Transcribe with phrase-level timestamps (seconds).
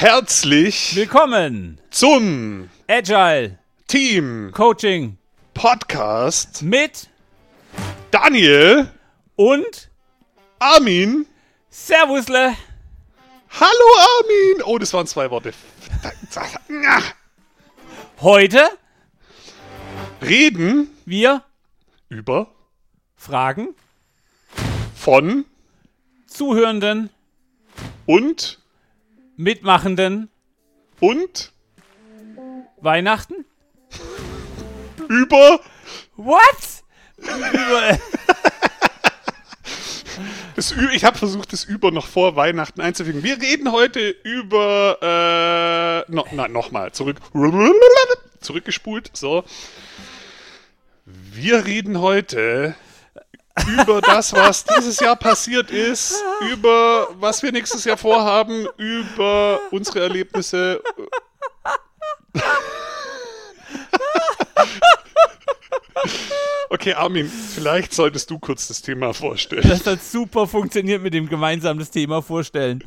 [0.00, 5.18] Herzlich Willkommen zum Agile Team Coaching
[5.54, 7.08] Podcast mit
[8.12, 8.92] Daniel,
[9.34, 9.90] und
[10.60, 11.26] Armin.
[11.68, 12.54] Servusle.
[13.50, 13.70] Hallo
[14.20, 14.62] Armin.
[14.66, 15.52] Oh, das waren zwei Worte.
[18.20, 18.70] Heute
[20.22, 21.42] Reden wir
[22.08, 22.54] über
[23.16, 23.74] Fragen
[24.94, 25.44] von
[26.28, 27.10] Zuhörenden,
[28.06, 28.60] und
[29.38, 30.28] Mitmachenden
[30.98, 31.52] und
[32.80, 33.44] Weihnachten.
[35.08, 35.60] über
[36.16, 36.82] What?
[37.18, 37.98] Über-
[40.56, 43.22] das ich habe versucht, das über noch vor Weihnachten einzufügen.
[43.22, 44.98] Wir reden heute über
[46.08, 47.18] äh, no, na, nochmal zurück
[48.40, 49.16] zurückgespult.
[49.16, 49.44] So,
[51.04, 52.74] wir reden heute
[53.66, 60.00] über das, was dieses Jahr passiert ist, über was wir nächstes Jahr vorhaben, über unsere
[60.00, 60.82] Erlebnisse.
[66.70, 69.66] Okay, Armin, vielleicht solltest du kurz das Thema vorstellen.
[69.66, 72.84] Das hat super funktioniert mit dem gemeinsam das Thema vorstellen.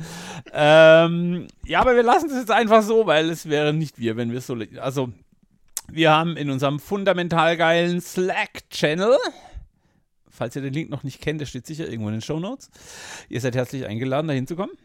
[0.54, 4.32] Ähm, ja, aber wir lassen es jetzt einfach so, weil es wäre nicht wir, wenn
[4.32, 4.56] wir so.
[4.80, 5.10] Also,
[5.90, 9.18] wir haben in unserem fundamental geilen Slack-Channel,
[10.42, 12.72] falls ihr den Link noch nicht kennt, der steht sicher irgendwo in den Show Notes.
[13.30, 14.76] Ihr seid herzlich eingeladen, da hinzukommen.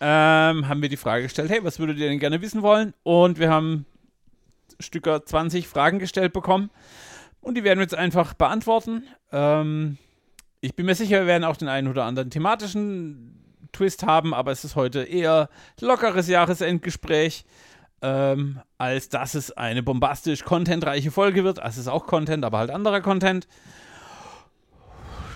[0.00, 2.94] Ähm, haben wir die Frage gestellt: Hey, was würdet ihr denn gerne wissen wollen?
[3.04, 3.86] Und wir haben
[4.80, 6.68] Stücker 20 Fragen gestellt bekommen.
[7.40, 9.04] Und die werden wir jetzt einfach beantworten.
[9.30, 9.98] Ähm,
[10.60, 14.50] ich bin mir sicher, wir werden auch den einen oder anderen thematischen Twist haben, aber
[14.50, 15.48] es ist heute eher
[15.80, 17.44] lockeres Jahresendgespräch,
[18.02, 21.60] ähm, als dass es eine bombastisch contentreiche Folge wird.
[21.60, 23.46] Also es ist auch Content, aber halt anderer Content.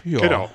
[0.08, 0.20] Ja.
[0.20, 0.50] Genau.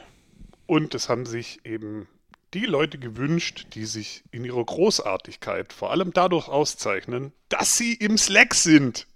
[0.65, 2.07] Und es haben sich eben
[2.53, 8.17] die Leute gewünscht, die sich in ihrer Großartigkeit vor allem dadurch auszeichnen, dass sie im
[8.17, 9.07] Slack sind,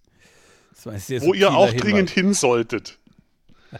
[0.83, 1.81] Das wo ihr auch Hinweis.
[1.81, 2.99] dringend hin solltet.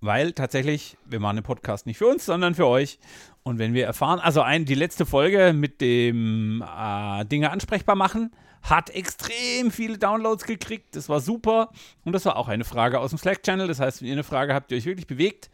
[0.00, 2.98] Weil tatsächlich, wir machen den Podcast nicht für uns, sondern für euch.
[3.42, 8.30] Und wenn wir erfahren, also ein, die letzte Folge mit dem äh, Dinge ansprechbar machen,
[8.62, 10.94] hat extrem viele Downloads gekriegt.
[10.94, 11.70] Das war super.
[12.04, 13.66] Und das war auch eine Frage aus dem Slack-Channel.
[13.66, 15.50] Das heißt, wenn ihr eine Frage habt, die euch wirklich bewegt,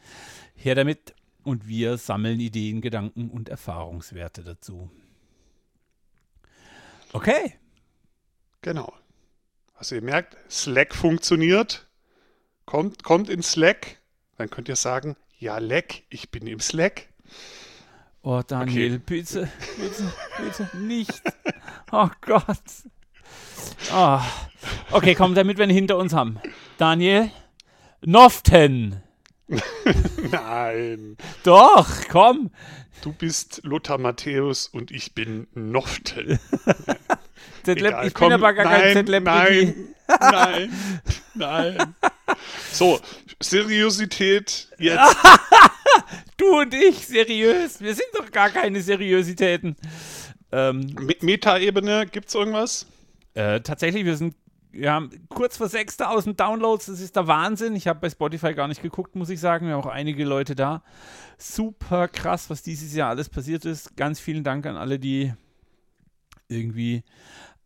[0.55, 1.15] her damit.
[1.43, 4.91] Und wir sammeln Ideen, Gedanken und Erfahrungswerte dazu.
[7.13, 7.55] Okay.
[8.63, 8.95] Genau.
[9.75, 11.87] Also ihr merkt, Slack funktioniert.
[12.65, 13.99] Kommt, kommt in Slack.
[14.37, 17.09] Dann könnt ihr sagen, ja, leck, ich bin im Slack.
[18.23, 20.13] Oh, Daniel, bitte, bitte,
[20.43, 21.23] bitte nicht.
[21.93, 22.59] Oh Gott.
[23.93, 24.21] Oh.
[24.91, 26.41] Okay, komm, damit wir ihn hinter uns haben.
[26.79, 27.31] Daniel,
[28.03, 29.03] Noften.
[30.31, 32.51] Nein, Doch, komm.
[33.03, 36.41] du bist Lothar Matthäus und ich bin Noftel.
[37.69, 39.75] Egal, ich komm, bin aber gar kein nein, Zetlep-Wiki.
[40.09, 40.71] Nein,
[41.35, 41.95] nein, nein.
[42.73, 43.01] So,
[43.41, 45.17] Seriosität jetzt.
[46.37, 47.81] Du und ich, seriös.
[47.81, 49.77] Wir sind doch gar keine Seriositäten.
[50.51, 52.87] Ähm, Me- Meta-Ebene, gibt's irgendwas?
[53.35, 54.35] Äh, tatsächlich, wir sind
[54.73, 56.87] wir haben kurz vor 6000 Downloads.
[56.87, 57.77] Das ist der Wahnsinn.
[57.77, 59.69] Ich habe bei Spotify gar nicht geguckt, muss ich sagen.
[59.69, 60.83] Wir haben auch einige Leute da.
[61.39, 63.97] Super krass, was dieses Jahr alles passiert ist.
[63.97, 65.33] Ganz vielen Dank an alle, die
[66.49, 67.05] irgendwie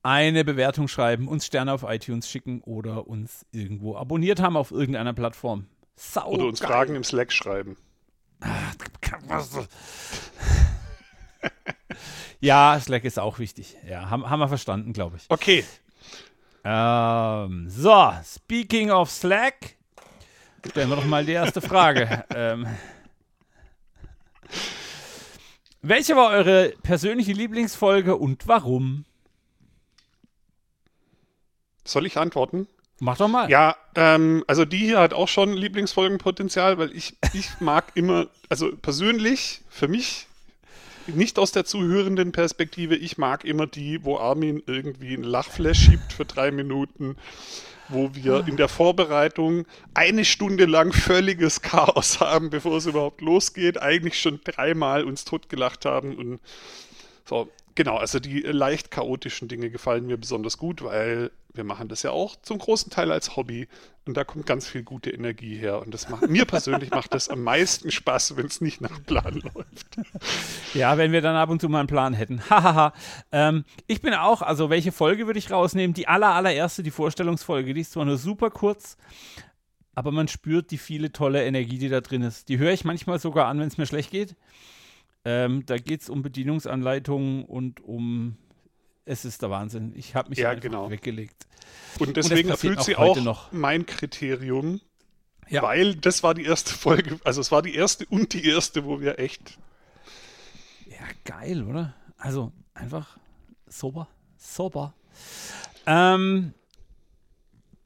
[0.08, 5.12] eine Bewertung schreiben, uns Sterne auf iTunes schicken oder uns irgendwo abonniert haben auf irgendeiner
[5.12, 5.66] Plattform.
[5.96, 6.70] Sau Oder uns geil.
[6.70, 7.76] Fragen im Slack schreiben.
[12.41, 13.76] Ja, Slack ist auch wichtig.
[13.88, 15.24] Ja, haben, haben wir verstanden, glaube ich.
[15.28, 15.64] Okay,
[16.64, 19.76] Ähm, so, speaking of Slack,
[20.68, 22.24] stellen wir doch mal die erste Frage.
[22.34, 22.66] ähm,
[25.82, 29.04] welche war eure persönliche Lieblingsfolge und warum?
[31.91, 32.66] Soll ich antworten?
[33.00, 33.49] Mach doch mal.
[33.49, 38.72] Ja, ähm, also die hier hat auch schon Lieblingsfolgenpotenzial, weil ich, ich mag immer, also
[38.76, 40.27] persönlich, für mich,
[41.07, 46.12] nicht aus der zuhörenden Perspektive, ich mag immer die, wo Armin irgendwie ein Lachflash schiebt
[46.12, 47.16] für drei Minuten,
[47.89, 49.65] wo wir in der Vorbereitung
[49.95, 55.84] eine Stunde lang völliges Chaos haben, bevor es überhaupt losgeht, eigentlich schon dreimal uns totgelacht
[55.84, 56.41] haben und
[57.24, 57.48] so.
[57.78, 62.10] Genau, also die leicht chaotischen Dinge gefallen mir besonders gut, weil wir machen das ja
[62.10, 63.69] auch zum großen Teil als Hobby
[64.04, 67.28] und da kommt ganz viel gute Energie her und das macht mir persönlich macht das
[67.28, 69.97] am meisten Spaß, wenn es nicht nach Plan läuft.
[70.75, 72.42] Ja, wenn wir dann ab und zu mal einen Plan hätten.
[72.51, 72.95] Hahaha.
[73.30, 75.95] ähm, ich bin auch, also welche Folge würde ich rausnehmen?
[75.95, 78.97] Die aller, allererste, die Vorstellungsfolge, die ist zwar nur super kurz,
[79.95, 82.48] aber man spürt die viele tolle Energie, die da drin ist.
[82.48, 84.34] Die höre ich manchmal sogar an, wenn es mir schlecht geht.
[85.24, 88.36] Ähm, da geht es um Bedienungsanleitungen und um.
[89.04, 89.92] Es ist der Wahnsinn.
[89.97, 90.91] Ich habe mich Ja, einfach genau.
[90.91, 91.47] weggelegt.
[91.98, 93.50] Und deswegen erfüllt sie auch noch.
[93.53, 94.80] mein Kriterium,
[95.48, 95.62] Ja.
[95.62, 99.00] weil das war die erste Folge, also es war die erste und die erste, wo
[99.00, 99.59] wir echt
[100.86, 101.94] Ja, geil, oder?
[102.18, 103.18] Also einfach
[103.66, 104.92] super, super.
[105.86, 106.53] Ähm,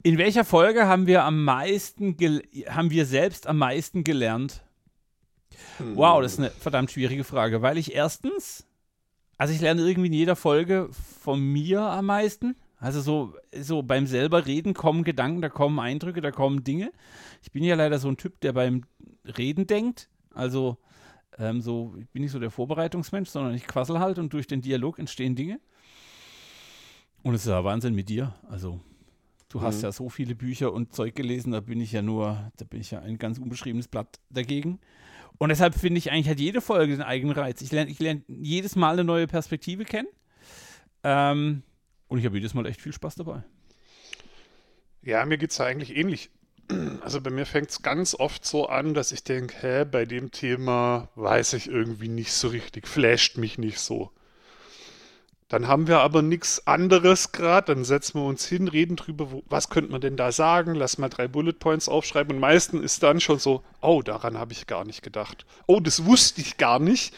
[0.03, 2.17] in welcher Folge haben wir am meisten,
[2.69, 4.63] haben wir selbst am meisten gelernt?
[5.95, 8.67] Wow, das ist eine verdammt schwierige Frage, weil ich erstens,
[9.39, 10.89] also ich lerne irgendwie in jeder Folge
[11.21, 12.57] von mir am meisten.
[12.79, 16.91] Also so, so beim selber Reden kommen Gedanken, da kommen Eindrücke, da kommen Dinge.
[17.43, 18.83] Ich bin ja leider so ein Typ, der beim
[19.39, 20.09] Reden denkt.
[20.35, 20.79] Also
[21.39, 24.63] ähm, so, ich bin nicht so der Vorbereitungsmensch, sondern ich quassel halt und durch den
[24.63, 25.61] Dialog entstehen Dinge.
[27.23, 28.35] Und es ist ja Wahnsinn mit dir.
[28.49, 28.81] Also
[29.49, 29.83] du hast Mhm.
[29.85, 32.91] ja so viele Bücher und Zeug gelesen, da bin ich ja nur, da bin ich
[32.91, 34.81] ja ein ganz unbeschriebenes Blatt dagegen.
[35.43, 37.63] Und deshalb finde ich eigentlich hat jede Folge den eigenen Reiz.
[37.63, 40.07] Ich lerne ich lern jedes Mal eine neue Perspektive kennen.
[41.03, 41.65] Ähm,
[42.07, 43.43] und ich habe jedes Mal echt viel Spaß dabei.
[45.03, 46.31] Ja, mir geht es ja eigentlich ähnlich.
[47.01, 50.31] Also bei mir fängt es ganz oft so an, dass ich denke, hä, bei dem
[50.31, 54.13] Thema weiß ich irgendwie nicht so richtig, flasht mich nicht so.
[55.53, 59.43] Dann haben wir aber nichts anderes gerade, dann setzen wir uns hin, reden drüber, wo,
[59.51, 62.37] was könnte man denn da sagen, lass mal drei Bullet Points aufschreiben.
[62.37, 65.45] Und meistens ist dann schon so, oh, daran habe ich gar nicht gedacht.
[65.67, 67.13] Oh, das wusste ich gar nicht,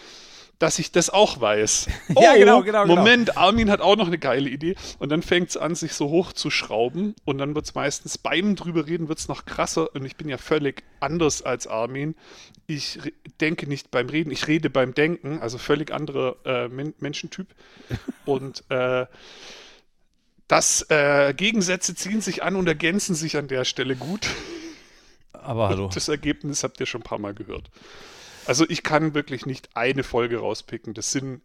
[0.59, 1.89] dass ich das auch weiß.
[2.17, 2.97] Oh, Ja, genau, genau, genau.
[2.97, 4.77] Moment, Armin hat auch noch eine geile Idee.
[4.99, 7.17] Und dann fängt es an, sich so hochzuschrauben.
[7.25, 9.95] Und dann wird es meistens beim drüber reden, wird es noch krasser.
[9.95, 12.15] Und ich bin ja völlig anders als Armin.
[12.67, 12.99] Ich
[13.41, 15.41] denke nicht beim Reden, ich rede beim Denken.
[15.41, 17.49] Also völlig anderer äh, Men Menschentyp.
[18.25, 19.06] Und äh,
[20.47, 24.29] das äh, Gegensätze ziehen sich an und ergänzen sich an der Stelle gut.
[25.33, 25.91] Aber hallo.
[25.93, 27.71] Das Ergebnis habt ihr schon ein paar Mal gehört.
[28.46, 30.94] Also ich kann wirklich nicht eine Folge rauspicken.
[30.94, 31.41] Das sind,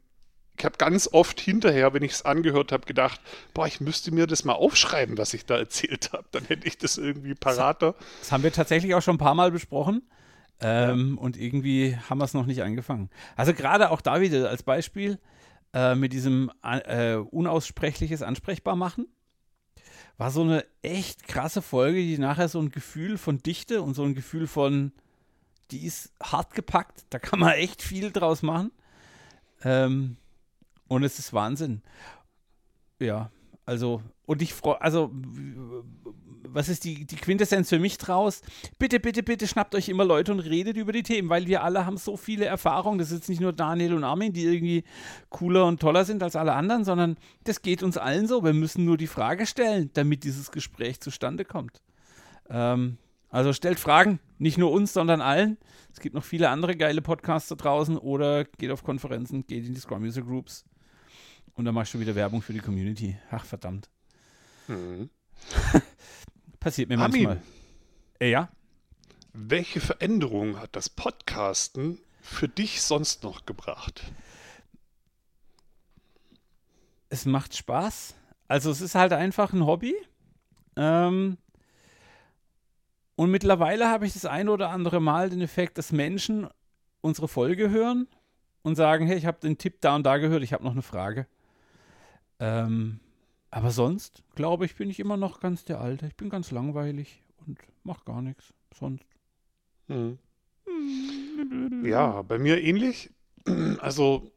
[0.57, 3.21] ich habe ganz oft hinterher, wenn ich es angehört habe, gedacht,
[3.53, 6.25] boah, ich müsste mir das mal aufschreiben, was ich da erzählt habe.
[6.31, 7.95] Dann hätte ich das irgendwie parater.
[8.19, 10.03] Das haben wir tatsächlich auch schon ein paar Mal besprochen.
[10.61, 13.09] Ähm, Und irgendwie haben wir es noch nicht angefangen.
[13.37, 15.17] Also gerade auch da wieder als Beispiel
[15.73, 19.07] äh, mit diesem äh, unaussprechliches ansprechbar machen.
[20.17, 24.03] War so eine echt krasse Folge, die nachher so ein Gefühl von Dichte und so
[24.03, 24.91] ein Gefühl von,
[25.71, 27.05] die ist hart gepackt.
[27.09, 28.71] Da kann man echt viel draus machen.
[29.63, 30.17] Ähm,
[30.87, 31.81] und es ist Wahnsinn.
[32.99, 33.31] Ja,
[33.65, 35.11] also, und ich freue, also,
[36.53, 38.41] was ist die, die Quintessenz für mich draus?
[38.79, 41.85] Bitte, bitte, bitte schnappt euch immer Leute und redet über die Themen, weil wir alle
[41.85, 42.97] haben so viele Erfahrungen.
[42.97, 44.83] Das ist jetzt nicht nur Daniel und Armin, die irgendwie
[45.29, 48.43] cooler und toller sind als alle anderen, sondern das geht uns allen so.
[48.43, 51.81] Wir müssen nur die Frage stellen, damit dieses Gespräch zustande kommt.
[52.49, 52.97] Ähm,
[53.29, 55.57] also stellt Fragen, nicht nur uns, sondern allen.
[55.91, 59.73] Es gibt noch viele andere geile Podcasts da draußen oder geht auf Konferenzen, geht in
[59.73, 60.65] die Scrum User Groups.
[61.53, 63.17] Und dann machst du wieder Werbung für die Community.
[63.31, 63.89] Ach, verdammt.
[66.59, 67.23] Passiert mir Armin.
[67.23, 67.41] manchmal.
[68.19, 68.49] Äh, ja?
[69.33, 74.11] Welche Veränderung hat das Podcasten für dich sonst noch gebracht?
[77.09, 78.15] Es macht Spaß.
[78.47, 79.95] Also es ist halt einfach ein Hobby.
[80.75, 81.37] Ähm,
[83.19, 86.47] und mittlerweile habe ich das ein oder andere Mal den Effekt, dass Menschen
[87.01, 88.07] unsere Folge hören
[88.61, 90.81] und sagen, hey, ich habe den Tipp da und da gehört, ich habe noch eine
[90.81, 91.27] Frage.
[92.39, 93.01] Ähm,
[93.51, 96.07] aber sonst, glaube ich, bin ich immer noch ganz der Alte.
[96.07, 98.53] Ich bin ganz langweilig und mach gar nichts.
[98.73, 99.03] Sonst.
[99.87, 100.17] Hm.
[101.83, 103.11] Ja, bei mir ähnlich.
[103.81, 104.31] Also,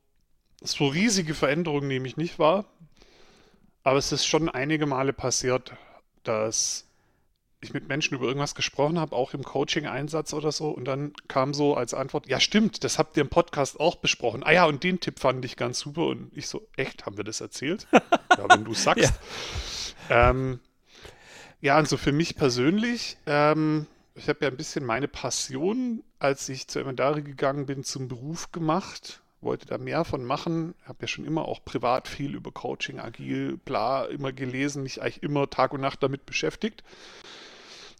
[0.60, 2.64] so riesige Veränderungen nehme ich nicht wahr.
[3.84, 5.72] Aber es ist schon einige Male passiert,
[6.24, 6.91] dass
[7.62, 10.68] ich mit Menschen über irgendwas gesprochen habe, auch im Coaching-Einsatz oder so.
[10.68, 14.42] Und dann kam so als Antwort, ja stimmt, das habt ihr im Podcast auch besprochen.
[14.42, 16.06] Ah ja, und den Tipp fand ich ganz super.
[16.06, 17.86] Und ich so, echt, haben wir das erzählt?
[17.92, 19.14] ja, wenn du sagst.
[20.10, 20.58] Ähm,
[21.60, 26.48] ja, und so für mich persönlich, ähm, ich habe ja ein bisschen meine Passion, als
[26.48, 29.22] ich zur Emendare gegangen bin, zum Beruf gemacht.
[29.40, 30.74] Wollte da mehr von machen.
[30.84, 35.22] Habe ja schon immer auch privat viel über Coaching, agil, bla, immer gelesen, mich eigentlich
[35.22, 36.82] immer Tag und Nacht damit beschäftigt.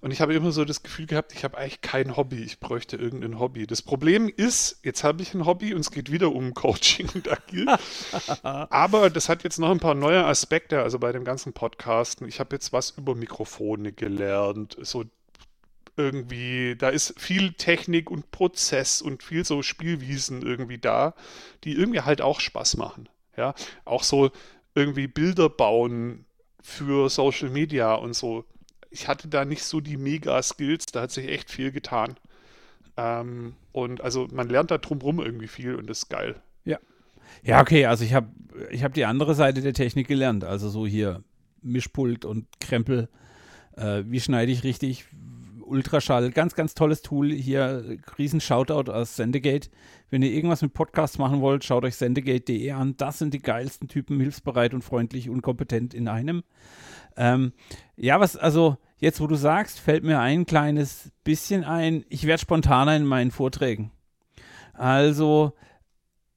[0.03, 2.97] Und ich habe immer so das Gefühl gehabt, ich habe eigentlich kein Hobby, ich bräuchte
[2.97, 3.69] irgendein Hobby.
[3.69, 7.31] Das Problem ist, jetzt habe ich ein Hobby und es geht wieder um Coaching und
[7.31, 7.67] Agil.
[8.43, 12.27] Aber das hat jetzt noch ein paar neue Aspekte, also bei dem ganzen Podcasten.
[12.27, 15.05] Ich habe jetzt was über Mikrofone gelernt, so
[15.97, 21.15] irgendwie, da ist viel Technik und Prozess und viel so Spielwiesen irgendwie da,
[21.63, 23.09] die irgendwie halt auch Spaß machen.
[23.37, 23.55] Ja,
[23.85, 24.33] auch so
[24.75, 26.25] irgendwie Bilder bauen
[26.61, 28.45] für Social Media und so.
[28.93, 32.15] Ich hatte da nicht so die Mega-Skills, da hat sich echt viel getan.
[32.97, 36.37] Ähm, Und also man lernt da drumrum irgendwie viel und das ist geil.
[36.65, 36.79] Ja.
[37.43, 38.29] Ja, okay, also ich habe
[38.71, 40.45] ich hab die andere Seite der Technik gelernt.
[40.45, 41.23] Also so hier
[41.63, 43.09] Mischpult und Krempel.
[43.77, 45.07] Äh, wie schneide ich richtig?
[45.73, 47.33] Ultraschall, ganz, ganz tolles Tool.
[47.33, 49.71] Hier, riesen Shoutout aus Sendegate.
[50.11, 52.95] Wenn ihr irgendwas mit Podcasts machen wollt, schaut euch sendegate.de an.
[52.99, 56.45] Das sind die geilsten Typen, hilfsbereit und freundlich und kompetent in einem.
[57.17, 57.53] Ähm,
[57.97, 62.05] ja, was, also jetzt, wo du sagst, fällt mir ein kleines bisschen ein.
[62.11, 63.91] Ich werde spontaner in meinen Vorträgen.
[64.75, 65.55] Also,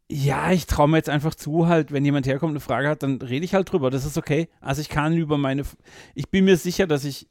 [0.09, 3.03] ja, ich traue mir jetzt einfach zu, halt, wenn jemand herkommt und eine Frage hat,
[3.03, 3.89] dann rede ich halt drüber.
[3.89, 4.47] Das ist okay.
[4.61, 5.63] Also ich kann über meine,
[6.13, 7.27] ich bin mir sicher, dass ich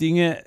[0.00, 0.42] Dinge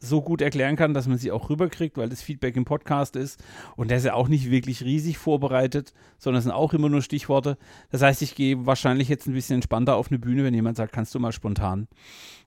[0.00, 3.42] so gut erklären kann, dass man sie auch rüberkriegt, weil das Feedback im Podcast ist.
[3.76, 7.02] Und der ist ja auch nicht wirklich riesig vorbereitet, sondern es sind auch immer nur
[7.02, 7.58] Stichworte.
[7.90, 10.92] Das heißt, ich gehe wahrscheinlich jetzt ein bisschen entspannter auf eine Bühne, wenn jemand sagt,
[10.92, 11.86] kannst du mal spontan.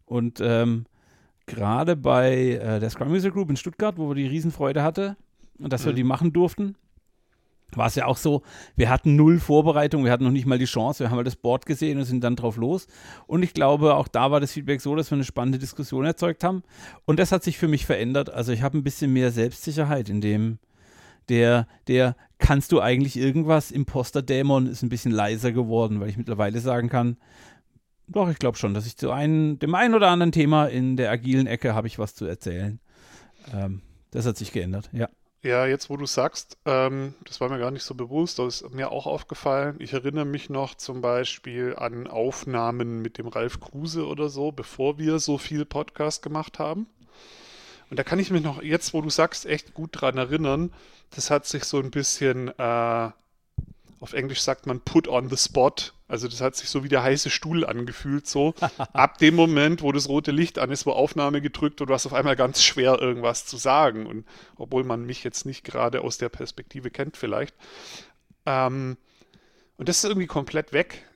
[0.05, 0.85] Und ähm,
[1.45, 5.15] gerade bei äh, der Scrum Music Group in Stuttgart, wo wir die Riesenfreude hatte
[5.59, 5.87] und dass mhm.
[5.87, 6.75] wir die machen durften,
[7.71, 8.43] war es ja auch so,
[8.75, 11.35] wir hatten null Vorbereitung, wir hatten noch nicht mal die Chance, wir haben halt das
[11.35, 12.87] Board gesehen und sind dann drauf los.
[13.27, 16.43] Und ich glaube, auch da war das Feedback so, dass wir eine spannende Diskussion erzeugt
[16.43, 16.63] haben.
[17.05, 18.29] Und das hat sich für mich verändert.
[18.29, 20.59] Also ich habe ein bisschen mehr Selbstsicherheit in dem,
[21.29, 23.71] der, der, kannst du eigentlich irgendwas?
[23.71, 27.17] Imposter-Dämon ist ein bisschen leiser geworden, weil ich mittlerweile sagen kann,
[28.07, 31.09] doch, ich glaube schon, dass ich zu einem, dem einen oder anderen Thema in der
[31.09, 32.79] agilen Ecke habe ich was zu erzählen.
[33.53, 35.07] Ähm, das hat sich geändert, ja.
[35.43, 38.73] Ja, jetzt wo du sagst, ähm, das war mir gar nicht so bewusst, das ist
[38.73, 39.75] mir auch aufgefallen.
[39.79, 44.97] Ich erinnere mich noch zum Beispiel an Aufnahmen mit dem Ralf Kruse oder so, bevor
[44.99, 46.87] wir so viel Podcast gemacht haben.
[47.89, 50.71] Und da kann ich mich noch, jetzt wo du sagst, echt gut dran erinnern.
[51.13, 53.09] Das hat sich so ein bisschen äh,
[54.03, 55.75] auf Englisch sagt man put on the spot.
[56.09, 58.53] Also das hat sich so wie der heiße Stuhl angefühlt, so.
[58.91, 62.05] Ab dem Moment, wo das rote Licht an ist, wo Aufnahme gedrückt und du hast
[62.05, 64.05] auf einmal ganz schwer irgendwas zu sagen.
[64.05, 64.25] Und
[64.57, 67.55] obwohl man mich jetzt nicht gerade aus der Perspektive kennt vielleicht.
[68.45, 68.97] Ähm,
[69.77, 71.09] und das ist irgendwie komplett weg.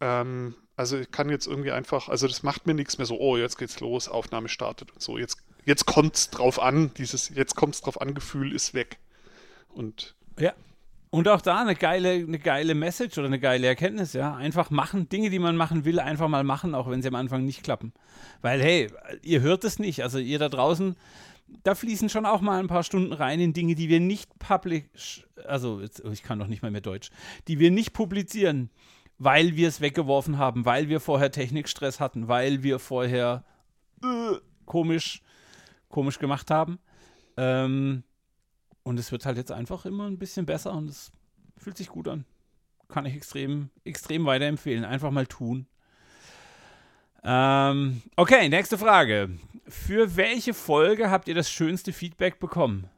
[0.00, 3.36] Ähm, also ich kann jetzt irgendwie einfach, also das macht mir nichts mehr so, oh,
[3.36, 5.18] jetzt geht's los, Aufnahme startet und so.
[5.18, 8.96] Jetzt, jetzt kommt's drauf an, dieses jetzt kommt's drauf an, Gefühl ist weg.
[9.68, 10.54] Und ja,
[11.10, 14.34] und auch da eine geile, eine geile Message oder eine geile Erkenntnis, ja.
[14.34, 17.44] Einfach machen, Dinge, die man machen will, einfach mal machen, auch wenn sie am Anfang
[17.44, 17.92] nicht klappen.
[18.42, 18.88] Weil, hey,
[19.22, 20.02] ihr hört es nicht.
[20.02, 20.96] Also ihr da draußen,
[21.62, 25.24] da fließen schon auch mal ein paar Stunden rein in Dinge, die wir nicht publish,
[25.46, 27.10] also jetzt, ich kann doch nicht mal mehr Deutsch,
[27.48, 28.70] die wir nicht publizieren,
[29.18, 33.44] weil wir es weggeworfen haben, weil wir vorher Technikstress hatten, weil wir vorher
[34.02, 34.36] äh,
[34.66, 35.22] komisch,
[35.88, 36.78] komisch gemacht haben.
[37.36, 38.04] Ähm,
[38.88, 41.12] und es wird halt jetzt einfach immer ein bisschen besser und es
[41.58, 42.24] fühlt sich gut an.
[42.88, 44.86] Kann ich extrem, extrem weiterempfehlen.
[44.86, 45.66] Einfach mal tun.
[47.22, 49.28] Ähm, okay, nächste Frage.
[49.66, 52.88] Für welche Folge habt ihr das schönste Feedback bekommen?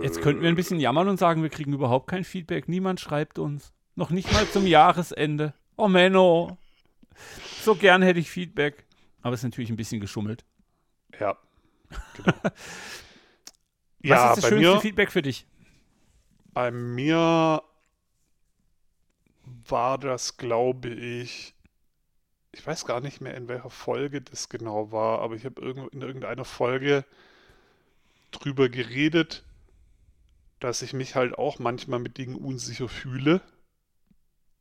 [0.00, 2.66] Jetzt könnten wir ein bisschen jammern und sagen, wir kriegen überhaupt kein Feedback.
[2.66, 3.74] Niemand schreibt uns.
[3.94, 5.52] Noch nicht mal zum Jahresende.
[5.76, 6.56] Oh Menno.
[7.60, 8.86] So gern hätte ich Feedback.
[9.20, 10.46] Aber es ist natürlich ein bisschen geschummelt.
[11.20, 11.36] Ja.
[12.16, 12.32] Genau.
[14.02, 15.46] Ja, Was ist das schönste mir, Feedback für dich?
[16.52, 17.62] Bei mir
[19.44, 21.54] war das, glaube ich,
[22.52, 26.00] ich weiß gar nicht mehr, in welcher Folge das genau war, aber ich habe in
[26.02, 27.04] irgendeiner Folge
[28.30, 29.44] drüber geredet,
[30.60, 33.40] dass ich mich halt auch manchmal mit Dingen unsicher fühle.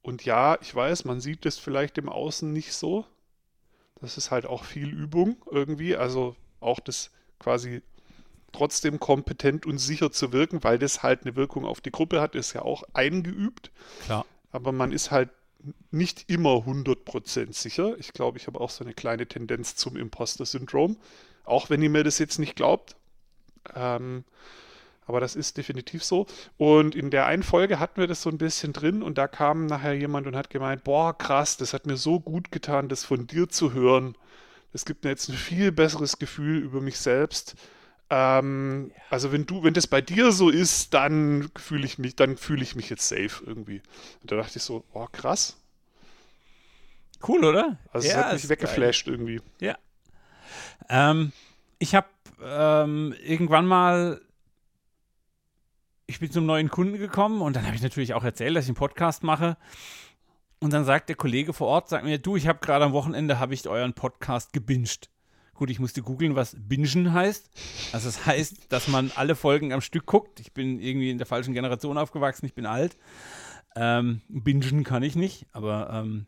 [0.01, 3.05] Und ja, ich weiß, man sieht das vielleicht im Außen nicht so.
[3.99, 5.95] Das ist halt auch viel Übung irgendwie.
[5.95, 7.81] Also auch das quasi
[8.57, 12.33] trotzdem kompetent und sicher zu wirken, weil das halt eine Wirkung auf die Gruppe hat,
[12.33, 13.71] ist ja auch eingeübt.
[14.05, 14.25] Klar.
[14.51, 15.29] Aber man ist halt
[15.91, 17.95] nicht immer 100% sicher.
[17.99, 20.97] Ich glaube, ich habe auch so eine kleine Tendenz zum Imposter-Syndrom.
[21.45, 22.95] Auch wenn ihr mir das jetzt nicht glaubt.
[23.75, 24.23] Ähm,
[25.05, 26.25] aber das ist definitiv so.
[26.57, 29.67] Und in der einen Folge hatten wir das so ein bisschen drin und da kam
[29.67, 33.27] nachher jemand und hat gemeint, boah, krass, das hat mir so gut getan, das von
[33.27, 34.15] dir zu hören.
[34.73, 37.55] Es gibt mir jetzt ein viel besseres Gefühl über mich selbst.
[38.09, 39.01] Ähm, ja.
[39.09, 42.63] Also wenn du, wenn das bei dir so ist, dann fühle ich mich, dann fühle
[42.63, 43.81] ich mich jetzt safe irgendwie.
[44.21, 45.57] Und da dachte ich so, oh krass.
[47.27, 47.77] Cool, oder?
[47.91, 49.15] Also ja, es hat mich weggeflasht geil.
[49.15, 49.41] irgendwie.
[49.59, 49.77] Ja.
[50.89, 51.31] Ähm,
[51.79, 52.07] ich habe
[52.41, 54.21] ähm, irgendwann mal,
[56.05, 58.69] ich bin zum neuen Kunden gekommen und dann habe ich natürlich auch erzählt, dass ich
[58.69, 59.57] einen Podcast mache.
[60.59, 63.39] Und dann sagt der Kollege vor Ort, sagt mir, du, ich habe gerade am Wochenende,
[63.39, 65.09] habe ich euren Podcast gebinged.
[65.57, 67.49] Gut, ich musste googeln, was Bingen heißt.
[67.91, 70.39] Also das heißt, dass man alle Folgen am Stück guckt.
[70.39, 72.95] Ich bin irgendwie in der falschen Generation aufgewachsen, ich bin alt.
[73.75, 76.27] Ähm, Bingen kann ich nicht, aber ähm,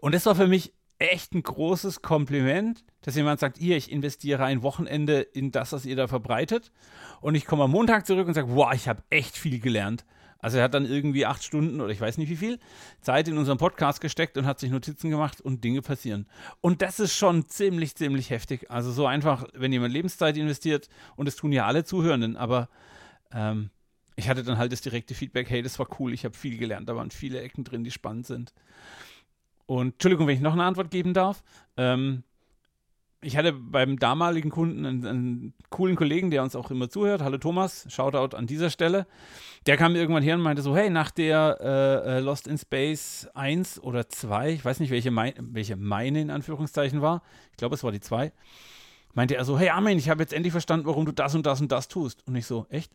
[0.00, 4.44] und das war für mich echt ein großes Kompliment, dass jemand sagt, hier, ich investiere
[4.44, 6.72] ein Wochenende in das, was ihr da verbreitet.
[7.20, 10.04] Und ich komme am Montag zurück und sage, wow, ich habe echt viel gelernt.
[10.40, 12.58] Also er hat dann irgendwie acht Stunden oder ich weiß nicht wie viel
[13.00, 16.26] Zeit in unseren Podcast gesteckt und hat sich Notizen gemacht und Dinge passieren.
[16.60, 18.70] Und das ist schon ziemlich, ziemlich heftig.
[18.70, 22.68] Also so einfach, wenn jemand Lebenszeit investiert und das tun ja alle Zuhörenden, aber
[23.32, 23.70] ähm,
[24.16, 26.88] ich hatte dann halt das direkte Feedback, hey, das war cool, ich habe viel gelernt,
[26.88, 28.52] da waren viele Ecken drin, die spannend sind.
[29.66, 31.44] Und Entschuldigung, wenn ich noch eine Antwort geben darf.
[31.76, 32.24] Ähm,
[33.22, 37.22] ich hatte beim damaligen Kunden einen, einen, coolen Kollegen, der uns auch immer zuhört.
[37.22, 39.06] Hallo Thomas, Shoutout an dieser Stelle.
[39.66, 43.28] Der kam irgendwann her und meinte so, hey, nach der äh, äh Lost in Space
[43.34, 47.74] 1 oder 2, ich weiß nicht, welche, mein, welche meine in Anführungszeichen war, ich glaube,
[47.74, 48.32] es war die 2,
[49.12, 51.60] meinte er so, hey Armin, ich habe jetzt endlich verstanden, warum du das und das
[51.60, 52.26] und das tust.
[52.26, 52.90] Und ich so, echt?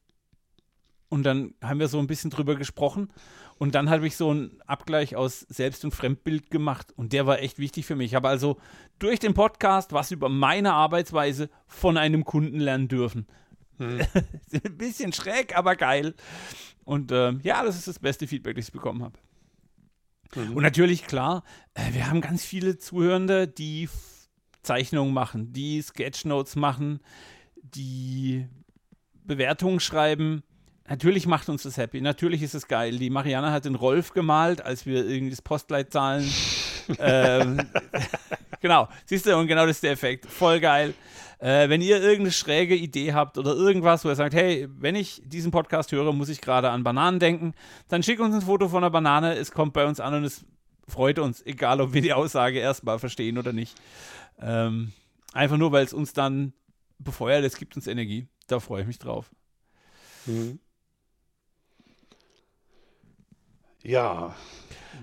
[1.08, 3.10] Und dann haben wir so ein bisschen drüber gesprochen.
[3.58, 6.94] Und dann habe ich so einen Abgleich aus Selbst- und Fremdbild gemacht.
[6.96, 8.08] Und der war echt wichtig für mich.
[8.12, 8.58] Ich habe also
[9.00, 13.28] durch den Podcast was über meine Arbeitsweise von einem Kunden lernen dürfen.
[13.78, 14.02] Hm.
[14.52, 16.16] ein bisschen schräg, aber geil.
[16.84, 19.18] Und äh, ja, das ist das beste Feedback, das ich bekommen habe.
[20.36, 20.58] Mhm.
[20.58, 21.44] Und natürlich, klar,
[21.74, 23.90] äh, wir haben ganz viele Zuhörende, die
[24.64, 27.00] Zeichnungen machen, die Sketchnotes machen,
[27.56, 28.48] die
[29.24, 30.44] Bewertungen schreiben.
[30.88, 32.00] Natürlich macht uns das happy.
[32.00, 32.98] Natürlich ist es geil.
[32.98, 36.30] Die Mariana hat den Rolf gemalt, als wir irgendwie das Postleitzahlen.
[37.00, 37.60] ähm,
[38.62, 40.28] genau, siehst du, und genau das ist der Effekt.
[40.28, 40.94] Voll geil.
[41.40, 45.22] Äh, wenn ihr irgendeine schräge Idee habt oder irgendwas, wo ihr sagt, hey, wenn ich
[45.26, 47.54] diesen Podcast höre, muss ich gerade an Bananen denken,
[47.88, 49.36] dann schickt uns ein Foto von einer Banane.
[49.36, 50.46] Es kommt bei uns an und es
[50.88, 53.76] freut uns, egal ob wir die Aussage erstmal verstehen oder nicht.
[54.40, 54.94] Ähm,
[55.34, 56.54] einfach nur, weil es uns dann
[57.00, 58.28] befeuert, es gibt uns Energie.
[58.48, 59.32] Da freue ich mich drauf.
[60.28, 60.60] Mhm.
[63.86, 64.34] Ja,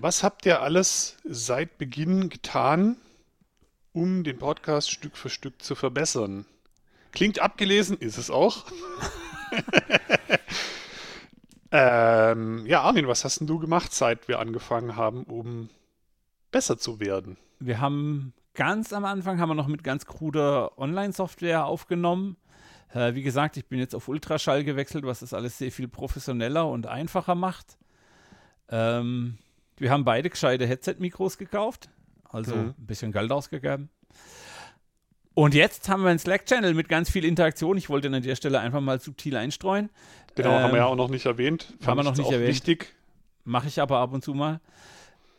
[0.01, 2.97] was habt ihr alles seit Beginn getan,
[3.93, 6.45] um den Podcast Stück für Stück zu verbessern?
[7.13, 8.65] Klingt abgelesen, ist es auch.
[11.71, 15.69] ähm, ja, Armin, was hast denn du gemacht, seit wir angefangen haben, um
[16.51, 17.37] besser zu werden?
[17.59, 22.35] Wir haben ganz am Anfang haben wir noch mit ganz kruder Online-Software aufgenommen.
[22.93, 26.67] Äh, wie gesagt, ich bin jetzt auf Ultraschall gewechselt, was das alles sehr viel professioneller
[26.67, 27.77] und einfacher macht.
[28.69, 29.37] Ähm,
[29.77, 31.89] wir haben beide gescheite Headset-Mikros gekauft,
[32.29, 32.73] also mhm.
[32.77, 33.89] ein bisschen Geld ausgegeben.
[35.35, 37.75] Und jetzt haben wir einen Slack-Channel mit ganz viel Interaktion.
[37.77, 39.89] Ich wollte an der Stelle einfach mal subtil einstreuen.
[40.35, 41.63] Genau, ähm, haben wir ja auch noch nicht erwähnt.
[41.79, 42.49] Fand haben wir noch nicht erwähnt.
[42.49, 42.93] Wichtig.
[43.43, 44.61] Mache ich aber ab und zu mal.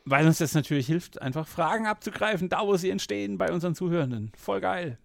[0.05, 4.33] Weil uns das natürlich hilft, einfach Fragen abzugreifen, da wo sie entstehen bei unseren Zuhörenden.
[4.37, 4.99] Voll geil.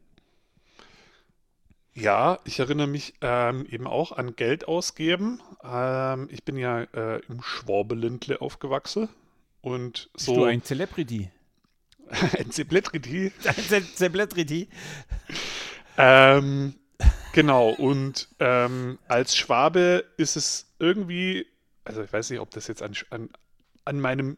[1.99, 5.41] Ja, ich erinnere mich ähm, eben auch an Geld ausgeben.
[5.63, 9.09] Ähm, ich bin ja äh, im Schwabelindle aufgewachsen
[9.61, 10.33] und so.
[10.33, 11.29] Bist du ein Celebrity?
[12.37, 13.31] ein Celebrity?
[13.43, 14.67] Ein Celebrity?
[15.97, 16.75] ähm,
[17.33, 21.45] genau, und ähm, als Schwabe ist es irgendwie,
[21.83, 23.29] also ich weiß nicht, ob das jetzt an, an,
[23.85, 24.37] an meinem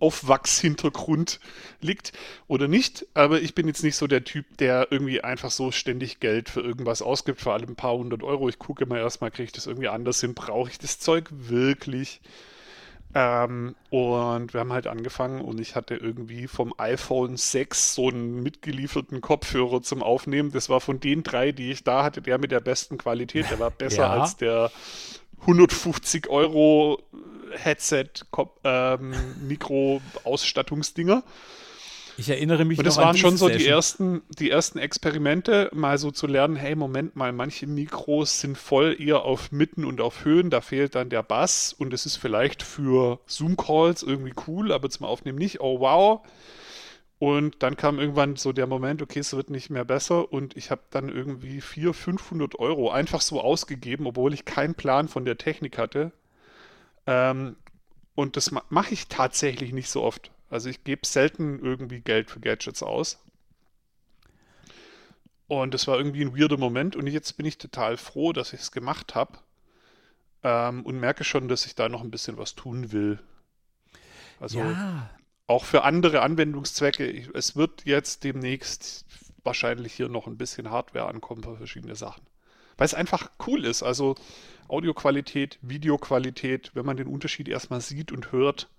[0.00, 1.40] Aufwachshintergrund
[1.80, 2.12] liegt
[2.48, 3.06] oder nicht.
[3.14, 6.60] Aber ich bin jetzt nicht so der Typ, der irgendwie einfach so ständig Geld für
[6.60, 8.48] irgendwas ausgibt, vor allem ein paar hundert Euro.
[8.48, 10.34] Ich gucke mal erstmal, kriege ich das irgendwie anders hin?
[10.34, 12.20] Brauche ich das Zeug wirklich?
[13.12, 18.42] Ähm, und wir haben halt angefangen und ich hatte irgendwie vom iPhone 6 so einen
[18.42, 20.52] mitgelieferten Kopfhörer zum Aufnehmen.
[20.52, 23.50] Das war von den drei, die ich da hatte, der mit der besten Qualität.
[23.50, 24.10] Der war besser ja.
[24.10, 24.70] als der
[25.40, 27.02] 150 Euro
[27.52, 28.06] Headset,
[28.64, 29.14] ähm.
[32.20, 36.10] Ich erinnere mich Und das waren schon so die ersten, die ersten Experimente, mal so
[36.10, 40.50] zu lernen, hey, Moment mal, manche Mikros sind voll eher auf Mitten und auf Höhen,
[40.50, 45.06] da fehlt dann der Bass und es ist vielleicht für Zoom-Calls irgendwie cool, aber zum
[45.06, 45.60] Aufnehmen nicht.
[45.60, 46.20] Oh wow.
[47.18, 50.70] Und dann kam irgendwann so der Moment, okay, es wird nicht mehr besser und ich
[50.70, 55.38] habe dann irgendwie 400, 500 Euro einfach so ausgegeben, obwohl ich keinen Plan von der
[55.38, 56.12] Technik hatte.
[57.10, 57.56] Ähm,
[58.14, 60.30] und das ma mache ich tatsächlich nicht so oft.
[60.48, 63.18] Also ich gebe selten irgendwie Geld für Gadgets aus.
[65.48, 68.60] Und das war irgendwie ein weirder Moment und jetzt bin ich total froh, dass ich
[68.60, 69.38] es gemacht habe.
[70.42, 73.18] Ähm, und merke schon, dass ich da noch ein bisschen was tun will.
[74.38, 75.10] Also ja
[75.50, 77.28] auch für andere Anwendungszwecke.
[77.34, 79.04] Es wird jetzt demnächst
[79.42, 82.22] wahrscheinlich hier noch ein bisschen Hardware ankommen für verschiedene Sachen.
[82.80, 83.82] Weil es einfach cool ist.
[83.82, 84.14] Also
[84.66, 88.70] Audioqualität, Videoqualität, wenn man den Unterschied erstmal sieht und hört,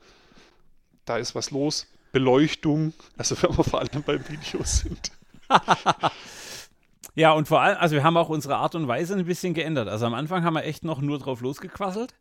[1.06, 1.86] da ist was los.
[2.12, 5.12] Beleuchtung, also wenn wir vor allem beim Video sind.
[7.14, 9.88] ja, und vor allem, also wir haben auch unsere Art und Weise ein bisschen geändert.
[9.88, 12.16] Also am Anfang haben wir echt noch nur drauf losgequasselt.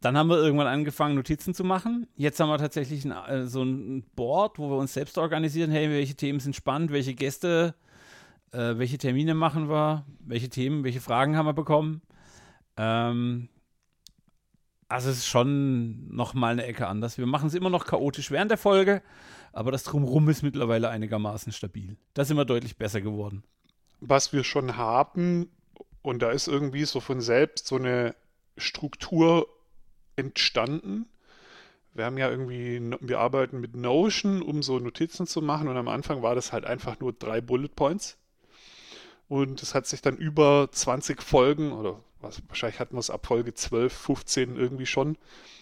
[0.00, 2.06] Dann haben wir irgendwann angefangen, Notizen zu machen.
[2.14, 5.72] Jetzt haben wir tatsächlich ein, äh, so ein Board, wo wir uns selbst organisieren.
[5.72, 7.74] Hey, welche Themen sind spannend, welche Gäste,
[8.54, 12.02] äh, welche Termine machen wir, welche Themen, welche Fragen haben wir bekommen.
[12.76, 13.48] Ähm,
[14.88, 17.18] also es ist schon noch mal eine Ecke anders.
[17.18, 19.02] Wir machen es immer noch chaotisch während der Folge,
[19.52, 21.96] aber das Drumrum ist mittlerweile einigermaßen stabil.
[22.14, 23.42] Da sind wir deutlich besser geworden.
[24.00, 25.48] Was wir schon haben,
[26.02, 28.14] und da ist irgendwie so von selbst so eine
[28.56, 29.48] Struktur
[30.16, 31.06] entstanden.
[31.94, 35.88] Wir haben ja irgendwie, wir arbeiten mit Notion, um so Notizen zu machen und am
[35.88, 38.18] Anfang war das halt einfach nur drei Bullet Points.
[39.28, 43.26] Und es hat sich dann über 20 Folgen oder was, wahrscheinlich hatten wir es ab
[43.26, 45.16] Folge 12, 15 irgendwie schon,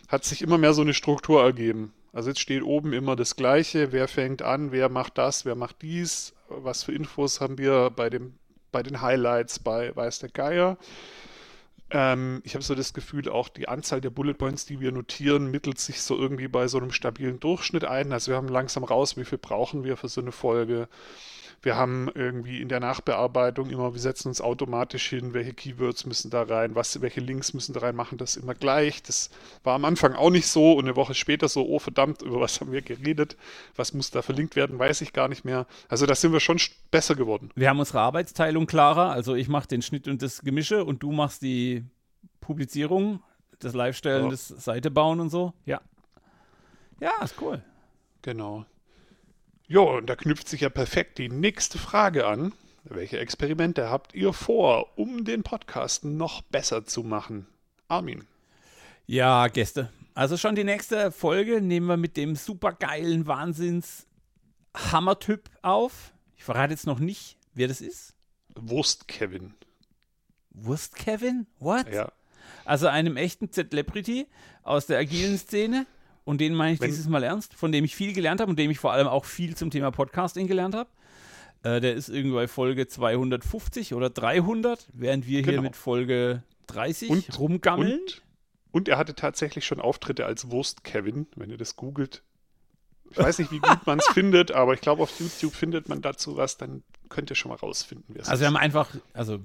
[0.09, 1.92] hat sich immer mehr so eine Struktur ergeben.
[2.12, 5.83] Also jetzt steht oben immer das Gleiche, wer fängt an, wer macht das, wer macht
[5.83, 8.35] dies, was für Infos haben wir bei, dem,
[8.70, 10.77] bei den Highlights bei Weiß der Geier.
[11.90, 15.51] Ähm, ich habe so das Gefühl, auch die Anzahl der Bullet Points, die wir notieren,
[15.51, 18.12] mittelt sich so irgendwie bei so einem stabilen Durchschnitt ein.
[18.12, 20.88] Also wir haben langsam raus, wie viel brauchen wir für so eine Folge.
[21.62, 26.29] Wir haben irgendwie in der Nachbearbeitung immer, wir setzen uns automatisch hin, welche Keywords müssen
[26.29, 29.01] da rein, was, welche Links müssen da rein, machen das immer gleich.
[29.05, 29.31] Das
[29.62, 32.61] war am Anfang auch nicht so und eine Woche später so, oh verdammt, über was
[32.61, 33.37] haben wir geredet,
[33.77, 35.66] was muss da verlinkt werden, weiß ich gar nicht mehr.
[35.88, 36.59] Also da sind wir schon
[36.90, 37.51] besser geworden.
[37.55, 41.12] Wir haben unsere Arbeitsteilung klarer, also ich mache den Schnitt und das Gemische und du
[41.12, 41.85] machst die
[42.40, 43.22] Publizierung,
[43.61, 44.31] das Live-Stellen, ja.
[44.31, 45.53] das Seite bauen und so.
[45.64, 45.81] Ja.
[46.98, 47.62] Ja, ist cool.
[48.22, 48.64] Genau.
[49.66, 52.53] Jo, und da knüpft sich ja perfekt die nächste Frage an.
[52.85, 57.46] Welche Experimente habt ihr vor, um den Podcast noch besser zu machen?
[57.88, 58.27] Armin.
[59.07, 59.90] Ja, Gäste.
[60.14, 66.12] Also schon die nächste Folge nehmen wir mit dem supergeilen Wahnsinns-Hammer-Typ auf.
[66.37, 68.14] Ich verrate jetzt noch nicht, wer das ist.
[68.57, 69.55] Wurst-Kevin.
[70.51, 71.46] Wurst-Kevin?
[71.61, 71.90] What?
[71.90, 72.12] Ja.
[72.64, 74.27] Also einem echten Celebrity
[74.62, 75.87] aus der agilen Szene
[76.24, 78.58] und den meine ich Wenn, dieses Mal ernst, von dem ich viel gelernt habe und
[78.58, 80.88] dem ich vor allem auch viel zum Thema Podcasting gelernt habe.
[81.62, 85.52] Äh, der ist irgendwie bei Folge 250 oder 300, während wir genau.
[85.52, 88.00] hier mit Folge 30 und, rumgammeln.
[88.00, 88.22] Und,
[88.72, 92.22] und, er hatte tatsächlich schon Auftritte als Wurst-Kevin, wenn ihr das googelt.
[93.11, 96.02] Ich weiß nicht, wie gut man es findet, aber ich glaube, auf YouTube findet man
[96.02, 99.38] dazu was, dann könnt ihr schon mal rausfinden, wer es Also, wir haben einfach, also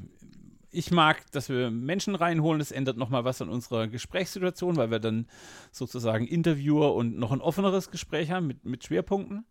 [0.72, 2.60] ich mag, dass wir Menschen reinholen.
[2.60, 5.28] Das ändert nochmal was an unserer Gesprächssituation, weil wir dann
[5.72, 9.46] sozusagen Interviewer und noch ein offeneres Gespräch haben mit, mit Schwerpunkten.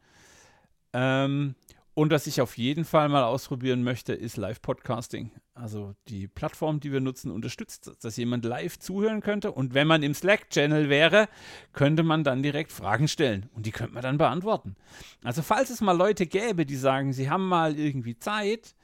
[0.93, 1.55] Ähm,
[1.99, 5.31] und was ich auf jeden Fall mal ausprobieren möchte, ist Live-Podcasting.
[5.55, 9.51] Also die Plattform, die wir nutzen, unterstützt, dass jemand live zuhören könnte.
[9.51, 11.27] Und wenn man im Slack-Channel wäre,
[11.73, 13.49] könnte man dann direkt Fragen stellen.
[13.55, 14.77] Und die könnte man dann beantworten.
[15.25, 18.75] Also falls es mal Leute gäbe, die sagen, sie haben mal irgendwie Zeit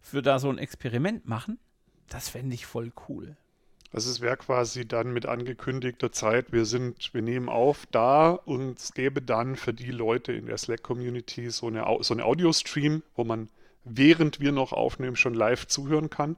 [0.00, 1.58] für da so ein Experiment machen,
[2.12, 3.36] das fände ich voll cool.
[3.92, 8.78] Also es wäre quasi dann mit angekündigter Zeit, wir sind, wir nehmen auf da und
[8.78, 13.24] es gäbe dann für die Leute in der Slack-Community so eine, so eine Audio-Stream, wo
[13.24, 13.50] man
[13.84, 16.36] während wir noch aufnehmen schon live zuhören kann.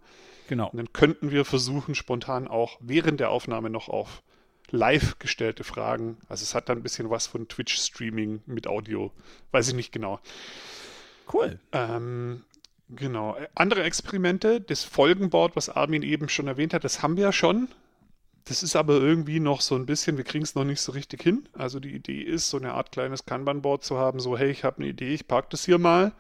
[0.49, 0.69] Genau.
[0.69, 4.23] Und dann könnten wir versuchen, spontan auch während der Aufnahme noch auf
[4.71, 6.17] live gestellte Fragen.
[6.29, 9.13] Also es hat dann ein bisschen was von Twitch-Streaming mit Audio.
[9.53, 10.19] Weiß ich nicht genau.
[11.33, 11.59] Cool.
[11.73, 12.43] Ähm,
[12.97, 13.37] Genau.
[13.37, 17.33] Äh, andere Experimente, das Folgenboard, was Armin eben schon erwähnt hat, das haben wir ja
[17.33, 17.69] schon.
[18.45, 21.23] Das ist aber irgendwie noch so ein bisschen, wir kriegen es noch nicht so richtig
[21.23, 21.49] hin.
[21.55, 24.79] Also die Idee ist, so eine Art kleines Kanban-Board zu haben, so hey, ich habe
[24.79, 26.13] eine Idee, ich parke das hier mal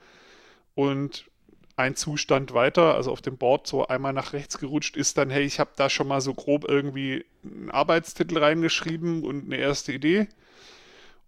[0.74, 1.26] und
[1.76, 5.42] ein Zustand weiter, also auf dem Board so einmal nach rechts gerutscht, ist dann, hey,
[5.42, 10.28] ich habe da schon mal so grob irgendwie einen Arbeitstitel reingeschrieben und eine erste Idee.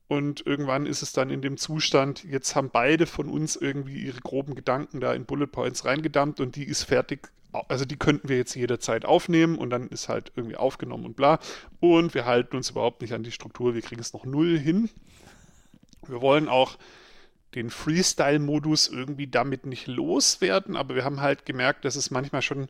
[0.09, 4.21] Und irgendwann ist es dann in dem Zustand, jetzt haben beide von uns irgendwie ihre
[4.21, 7.29] groben Gedanken da in Bullet Points reingedammt und die ist fertig.
[7.69, 11.41] Also die könnten wir jetzt jederzeit aufnehmen und dann ist halt irgendwie aufgenommen und bla.
[11.81, 14.91] Und wir halten uns überhaupt nicht an die Struktur, wir kriegen es noch null hin.
[16.07, 16.77] Wir wollen auch
[17.57, 22.69] den Freestyle-Modus irgendwie damit nicht loswerden, aber wir haben halt gemerkt, dass es manchmal schon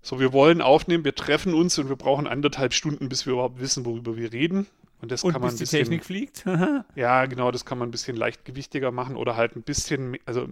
[0.00, 3.60] so, wir wollen aufnehmen, wir treffen uns und wir brauchen anderthalb Stunden, bis wir überhaupt
[3.60, 4.66] wissen, worüber wir reden.
[5.00, 6.44] Und das und kann man bis bisschen, die Technik fliegt.
[6.94, 10.48] ja, genau, das kann man ein bisschen leichtgewichtiger machen oder halt ein bisschen, also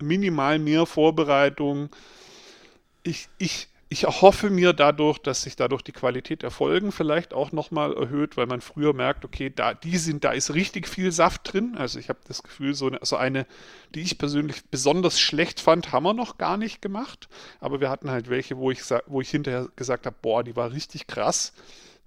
[0.00, 1.90] minimal mehr Vorbereitung.
[3.04, 7.52] Ich, ich, ich erhoffe mir dadurch, dass sich dadurch die Qualität der Folgen vielleicht auch
[7.52, 11.52] nochmal erhöht, weil man früher merkt, okay, da, die sind, da ist richtig viel Saft
[11.52, 11.76] drin.
[11.76, 13.46] Also ich habe das Gefühl, so eine, so eine,
[13.94, 17.28] die ich persönlich besonders schlecht fand, haben wir noch gar nicht gemacht.
[17.60, 20.72] Aber wir hatten halt welche, wo ich, wo ich hinterher gesagt habe, boah, die war
[20.72, 21.52] richtig krass.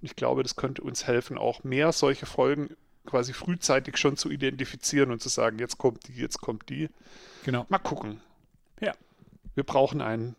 [0.01, 4.29] Und ich glaube, das könnte uns helfen, auch mehr solche Folgen quasi frühzeitig schon zu
[4.29, 6.89] identifizieren und zu sagen, jetzt kommt die, jetzt kommt die.
[7.45, 7.65] Genau.
[7.69, 8.21] Mal gucken.
[8.81, 8.93] Ja.
[9.55, 10.35] Wir brauchen einen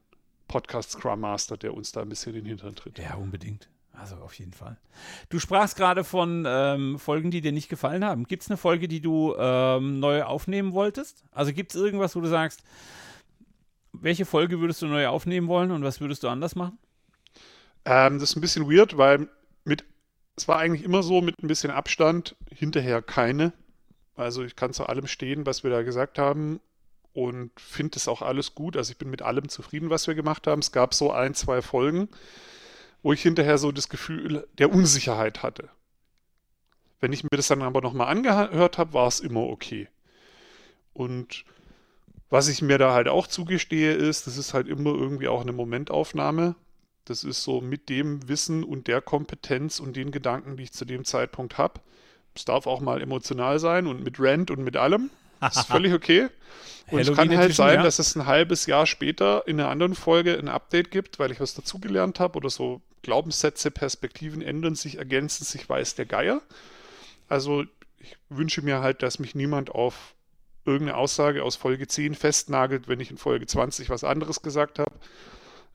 [0.46, 2.98] Podcast Scrum Master, der uns da ein bisschen in den Hintern tritt.
[2.98, 3.68] Ja, unbedingt.
[3.92, 4.76] Also auf jeden Fall.
[5.28, 8.24] Du sprachst gerade von ähm, Folgen, die dir nicht gefallen haben.
[8.24, 11.24] Gibt es eine Folge, die du ähm, neu aufnehmen wolltest?
[11.32, 12.62] Also gibt es irgendwas, wo du sagst,
[13.92, 16.78] welche Folge würdest du neu aufnehmen wollen und was würdest du anders machen?
[17.84, 19.28] Ähm, das ist ein bisschen weird, weil
[19.64, 19.84] mit,
[20.36, 23.52] es war eigentlich immer so mit ein bisschen Abstand, hinterher keine.
[24.16, 26.60] Also ich kann zu allem stehen, was wir da gesagt haben
[27.12, 28.76] und finde es auch alles gut.
[28.76, 30.60] Also ich bin mit allem zufrieden, was wir gemacht haben.
[30.60, 32.08] Es gab so ein, zwei Folgen,
[33.02, 35.68] wo ich hinterher so das Gefühl der Unsicherheit hatte.
[37.00, 39.88] Wenn ich mir das dann aber nochmal angehört habe, war es immer okay.
[40.94, 41.44] Und
[42.30, 45.52] was ich mir da halt auch zugestehe, ist, das ist halt immer irgendwie auch eine
[45.52, 46.56] Momentaufnahme.
[47.08, 50.84] Das ist so mit dem Wissen und der Kompetenz und den Gedanken, die ich zu
[50.84, 51.80] dem Zeitpunkt habe.
[52.34, 55.10] Es darf auch mal emotional sein und mit Rant und mit allem.
[55.40, 56.28] Das ist völlig okay.
[56.90, 57.82] Und es kann halt sein, ja.
[57.82, 61.40] dass es ein halbes Jahr später in einer anderen Folge ein Update gibt, weil ich
[61.40, 66.42] was dazugelernt habe oder so Glaubenssätze, Perspektiven ändern sich, ergänzen sich, weiß der Geier.
[67.28, 67.64] Also
[68.00, 70.14] ich wünsche mir halt, dass mich niemand auf
[70.64, 74.92] irgendeine Aussage aus Folge 10 festnagelt, wenn ich in Folge 20 was anderes gesagt habe.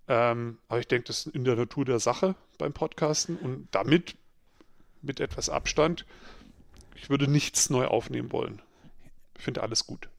[0.07, 4.15] Ähm, aber ich denke, das ist in der Natur der Sache beim Podcasten und damit
[5.01, 6.05] mit etwas Abstand.
[6.95, 8.61] Ich würde nichts neu aufnehmen wollen.
[9.37, 10.09] Ich finde alles gut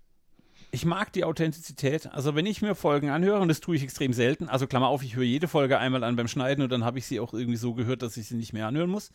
[0.74, 2.12] ich mag die Authentizität.
[2.12, 5.04] Also wenn ich mir Folgen anhöre, und das tue ich extrem selten, also Klammer auf,
[5.04, 7.56] ich höre jede Folge einmal an beim Schneiden und dann habe ich sie auch irgendwie
[7.56, 9.12] so gehört, dass ich sie nicht mehr anhören muss.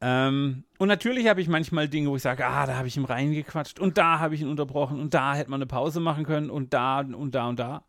[0.00, 3.06] Ähm, und natürlich habe ich manchmal Dinge, wo ich sage, ah, da habe ich ihm
[3.06, 6.50] reingequatscht und da habe ich ihn unterbrochen und da hätte man eine Pause machen können
[6.50, 7.84] und da und da und da.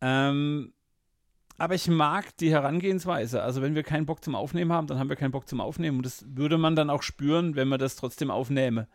[0.00, 0.72] Ähm,
[1.58, 3.42] aber ich mag die Herangehensweise.
[3.42, 5.98] Also wenn wir keinen Bock zum Aufnehmen haben, dann haben wir keinen Bock zum Aufnehmen.
[5.98, 8.86] Und das würde man dann auch spüren, wenn man das trotzdem aufnehme.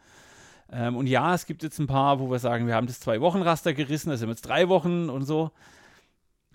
[0.71, 3.19] Ähm, und ja, es gibt jetzt ein paar, wo wir sagen, wir haben das zwei
[3.19, 5.51] Wochen Raster gerissen, das sind jetzt drei Wochen und so.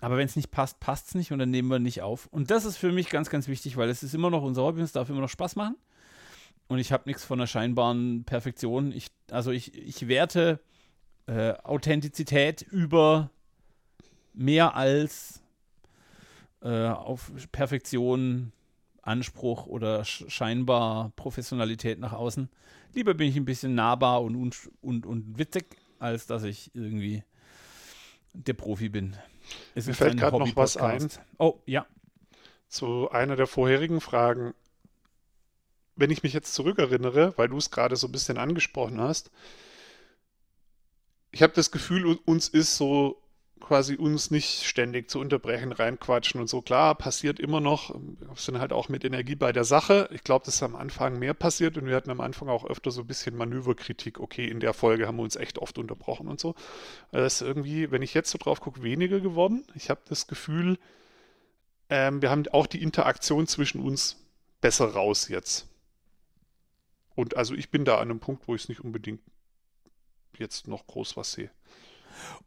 [0.01, 2.25] Aber wenn es nicht passt, passt es nicht und dann nehmen wir nicht auf.
[2.31, 4.79] Und das ist für mich ganz, ganz wichtig, weil es ist immer noch unser Hobby
[4.79, 5.75] und es darf immer noch Spaß machen.
[6.67, 8.91] Und ich habe nichts von einer scheinbaren Perfektion.
[8.91, 10.59] Ich, also ich, ich werte
[11.27, 13.29] äh, Authentizität über
[14.33, 15.38] mehr als
[16.61, 18.51] äh, auf Perfektion,
[19.01, 22.49] Anspruch oder scheinbar Professionalität nach außen.
[22.93, 24.35] Lieber bin ich ein bisschen nahbar und,
[24.81, 27.23] und, und, witzig, als dass ich irgendwie
[28.33, 29.15] der Profi bin.
[29.75, 31.09] Es Mir fällt gerade noch was ein.
[31.37, 31.85] Oh, ja.
[32.67, 34.53] Zu einer der vorherigen Fragen.
[35.95, 39.31] Wenn ich mich jetzt zurückerinnere, weil du es gerade so ein bisschen angesprochen hast,
[41.31, 43.21] ich habe das Gefühl, uns ist so
[43.59, 46.61] quasi uns nicht ständig zu unterbrechen, reinquatschen und so.
[46.61, 50.09] Klar, passiert immer noch, wir sind halt auch mit Energie bei der Sache.
[50.11, 52.91] Ich glaube, dass ist am Anfang mehr passiert und wir hatten am Anfang auch öfter
[52.91, 54.19] so ein bisschen Manöverkritik.
[54.19, 56.55] Okay, in der Folge haben wir uns echt oft unterbrochen und so.
[57.11, 59.65] Das ist irgendwie, wenn ich jetzt so drauf gucke, weniger geworden.
[59.75, 60.77] Ich habe das Gefühl,
[61.89, 64.17] ähm, wir haben auch die Interaktion zwischen uns
[64.61, 65.67] besser raus jetzt.
[67.15, 69.21] Und also ich bin da an einem Punkt, wo ich es nicht unbedingt
[70.37, 71.51] jetzt noch groß was sehe.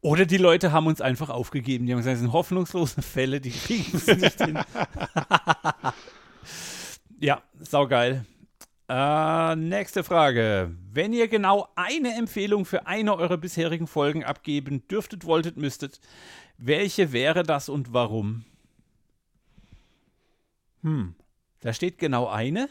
[0.01, 1.87] Oder die Leute haben uns einfach aufgegeben.
[1.87, 4.59] Die haben gesagt, das sind hoffnungslose Fälle, die kriegen es nicht hin.
[7.21, 8.25] ja, saugeil.
[8.89, 10.75] Äh, nächste Frage.
[10.93, 16.01] Wenn ihr genau eine Empfehlung für eine eurer bisherigen Folgen abgeben dürftet, wolltet, müsstet,
[16.59, 18.45] welche wäre das und warum?
[20.83, 21.15] Hm,
[21.61, 22.69] da steht genau eine.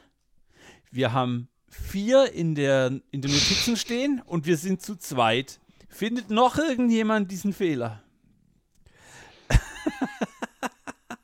[0.92, 5.60] Wir haben vier in, der, in den Notizen stehen und wir sind zu zweit.
[5.92, 8.02] Findet noch irgendjemand diesen Fehler?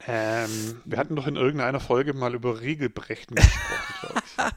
[0.05, 4.21] ähm, wir hatten doch in irgendeiner Folge mal über Regelbrechen gesprochen,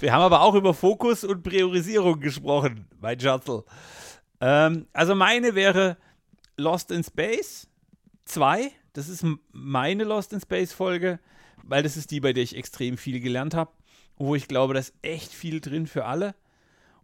[0.00, 3.64] wir haben aber auch über Fokus und Priorisierung gesprochen, mein Schatzel.
[4.40, 5.96] Ähm, also meine wäre
[6.56, 7.68] Lost in Space
[8.24, 8.72] 2.
[8.92, 11.20] Das ist meine Lost in Space Folge,
[11.62, 13.70] weil das ist die, bei der ich extrem viel gelernt habe.
[14.18, 16.34] Wo ich glaube, da ist echt viel drin für alle.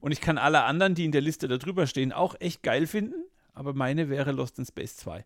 [0.03, 2.89] Und ich kann alle anderen, die in der Liste da drüber stehen, auch echt geil
[2.89, 3.25] finden.
[3.55, 5.25] Aber meine wäre Lost in Space 2.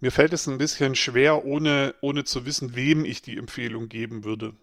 [0.00, 4.24] Mir fällt es ein bisschen schwer, ohne, ohne zu wissen, wem ich die Empfehlung geben
[4.24, 4.54] würde.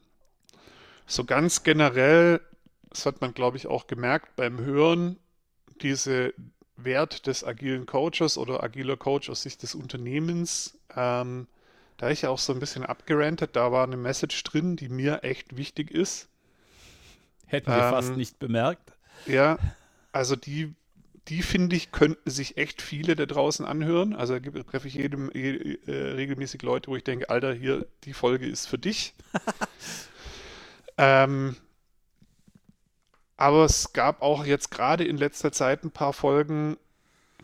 [1.07, 2.41] So ganz generell,
[2.89, 5.15] das hat man, glaube ich, auch gemerkt beim Hören,
[5.81, 6.33] diese
[6.75, 11.47] Wert des agilen Coaches oder agiler Coach aus Sicht des Unternehmens, ähm,
[11.95, 15.23] da ich ja auch so ein bisschen abgerantet, da war eine Message drin, die mir
[15.23, 16.27] echt wichtig ist.
[17.45, 18.93] Hätten wir ähm, fast nicht bemerkt.
[19.25, 19.57] Ja,
[20.11, 20.73] also die,
[21.27, 24.15] die finde ich, könnten sich echt viele da draußen anhören.
[24.15, 28.13] Also da treffe ich jedem je, äh, regelmäßig Leute, wo ich denke, Alter, hier, die
[28.13, 29.13] Folge ist für dich.
[30.97, 31.55] ähm,
[33.37, 36.77] aber es gab auch jetzt gerade in letzter Zeit ein paar Folgen,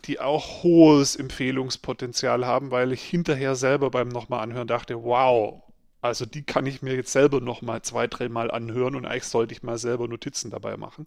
[0.04, 5.62] die auch hohes Empfehlungspotenzial haben, weil ich hinterher selber beim nochmal anhören dachte, wow,
[6.02, 9.54] Also die kann ich mir jetzt selber noch mal zwei, dreimal anhören und eigentlich sollte
[9.54, 11.06] ich mal selber Notizen dabei machen.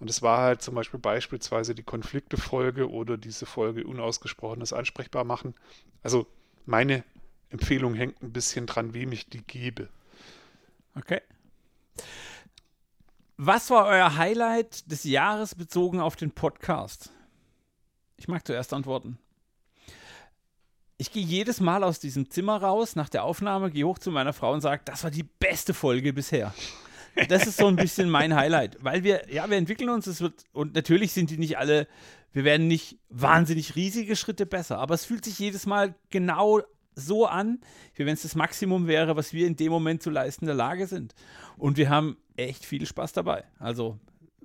[0.00, 5.54] Und es war halt zum Beispiel beispielsweise die Konflikte-Folge oder diese Folge Unausgesprochenes ansprechbar machen.
[6.02, 6.26] Also
[6.66, 7.04] meine
[7.50, 9.88] Empfehlung hängt ein bisschen dran, wem ich die gebe.
[10.96, 11.20] Okay.
[13.36, 17.10] Was war euer Highlight des Jahres bezogen auf den Podcast?
[18.16, 19.18] Ich mag zuerst antworten.
[21.00, 24.34] Ich gehe jedes Mal aus diesem Zimmer raus nach der Aufnahme, gehe hoch zu meiner
[24.34, 26.52] Frau und sage, das war die beste Folge bisher.
[27.30, 30.44] Das ist so ein bisschen mein Highlight, weil wir, ja, wir entwickeln uns, es wird,
[30.52, 31.88] und natürlich sind die nicht alle,
[32.34, 36.60] wir werden nicht wahnsinnig riesige Schritte besser, aber es fühlt sich jedes Mal genau
[36.94, 37.62] so an,
[37.94, 40.54] wie wenn es das Maximum wäre, was wir in dem Moment zu leisten in der
[40.54, 41.14] Lage sind.
[41.56, 43.44] Und wir haben echt viel Spaß dabei.
[43.58, 43.98] Also,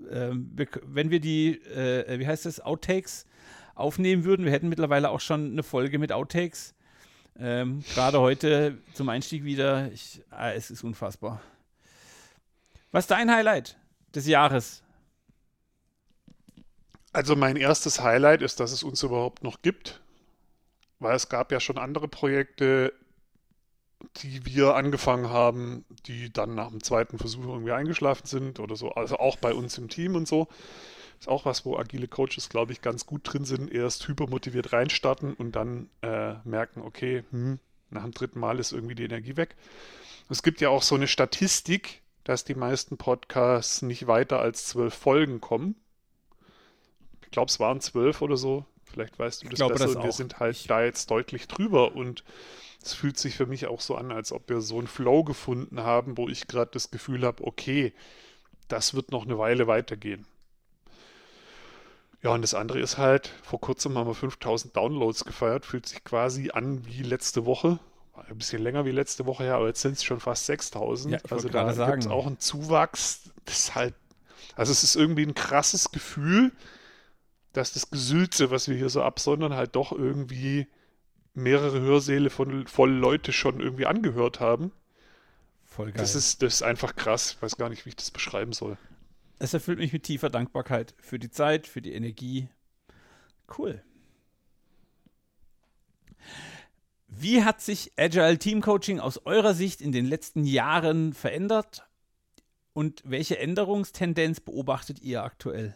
[0.10, 3.26] ähm, wir, wenn wir die, äh, wie heißt das, Outtakes
[3.76, 4.46] aufnehmen würden.
[4.46, 6.74] Wir hätten mittlerweile auch schon eine Folge mit Outtakes.
[7.38, 9.92] Ähm, Gerade heute zum Einstieg wieder.
[9.92, 11.42] Ich, ah, es ist unfassbar.
[12.92, 13.78] Was ist dein Highlight
[14.16, 14.82] des Jahres?
[17.12, 20.02] Also mein erstes Highlight ist, dass es uns überhaupt noch gibt,
[21.00, 22.94] weil es gab ja schon andere Projekte,
[24.18, 28.92] die wir angefangen haben, die dann nach dem zweiten Versuch irgendwie eingeschlafen sind oder so.
[28.92, 30.48] Also auch bei uns im Team und so.
[31.20, 33.72] Ist auch was, wo agile Coaches, glaube ich, ganz gut drin sind.
[33.72, 38.96] Erst hypermotiviert reinstarten und dann äh, merken, okay, hm, nach dem dritten Mal ist irgendwie
[38.96, 39.56] die Energie weg.
[40.30, 44.94] Es gibt ja auch so eine Statistik, dass die meisten Podcasts nicht weiter als zwölf
[44.94, 45.76] Folgen kommen.
[47.24, 48.66] Ich glaube, es waren zwölf oder so.
[48.84, 49.94] Vielleicht weißt du das glaube, besser.
[49.96, 52.24] das wir sind halt Ich- da jetzt deutlich drüber und
[52.82, 55.82] es fühlt sich für mich auch so an, als ob wir so einen Flow gefunden
[55.82, 57.94] haben, wo ich gerade das Gefühl habe, okay,
[58.68, 60.26] das wird noch eine Weile weitergehen.
[62.26, 66.04] Ja, und das andere ist halt, vor kurzem haben wir 5000 Downloads gefeiert, fühlt sich
[66.04, 67.78] quasi an wie letzte Woche.
[68.16, 71.14] Ein bisschen länger wie letzte Woche her, aber jetzt sind es schon fast 6000.
[71.14, 73.30] Ja, also da gibt es auch einen Zuwachs.
[73.46, 73.94] Das ist halt,
[74.56, 76.52] also es ist irgendwie ein krasses Gefühl,
[77.54, 80.66] dass das Gesülze, was wir hier so absondern, halt doch irgendwie
[81.36, 84.72] mehrere Hörsäle von voll Leute schon irgendwie angehört haben.
[85.64, 86.02] Voll geil.
[86.02, 87.34] Das ist, das ist einfach krass.
[87.34, 88.80] Ich weiß gar nicht, wie ich das beschreiben soll.
[89.40, 92.50] Es erfüllt mich mit tiefer Dankbarkeit für die Zeit, für die Energie.
[93.58, 93.84] Cool.
[97.08, 101.88] Wie hat sich Agile Team Coaching aus eurer Sicht in den letzten Jahren verändert?
[102.74, 105.76] Und welche Änderungstendenz beobachtet ihr aktuell?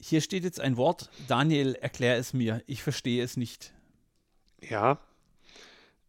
[0.00, 1.10] Hier steht jetzt ein Wort.
[1.28, 2.62] Daniel, erklär es mir.
[2.66, 3.72] Ich verstehe es nicht.
[4.60, 4.98] Ja.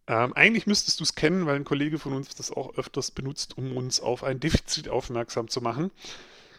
[0.08, 3.58] Ähm, eigentlich müsstest du es kennen, weil ein Kollege von uns das auch öfters benutzt,
[3.58, 5.92] um uns auf ein Defizit aufmerksam zu machen.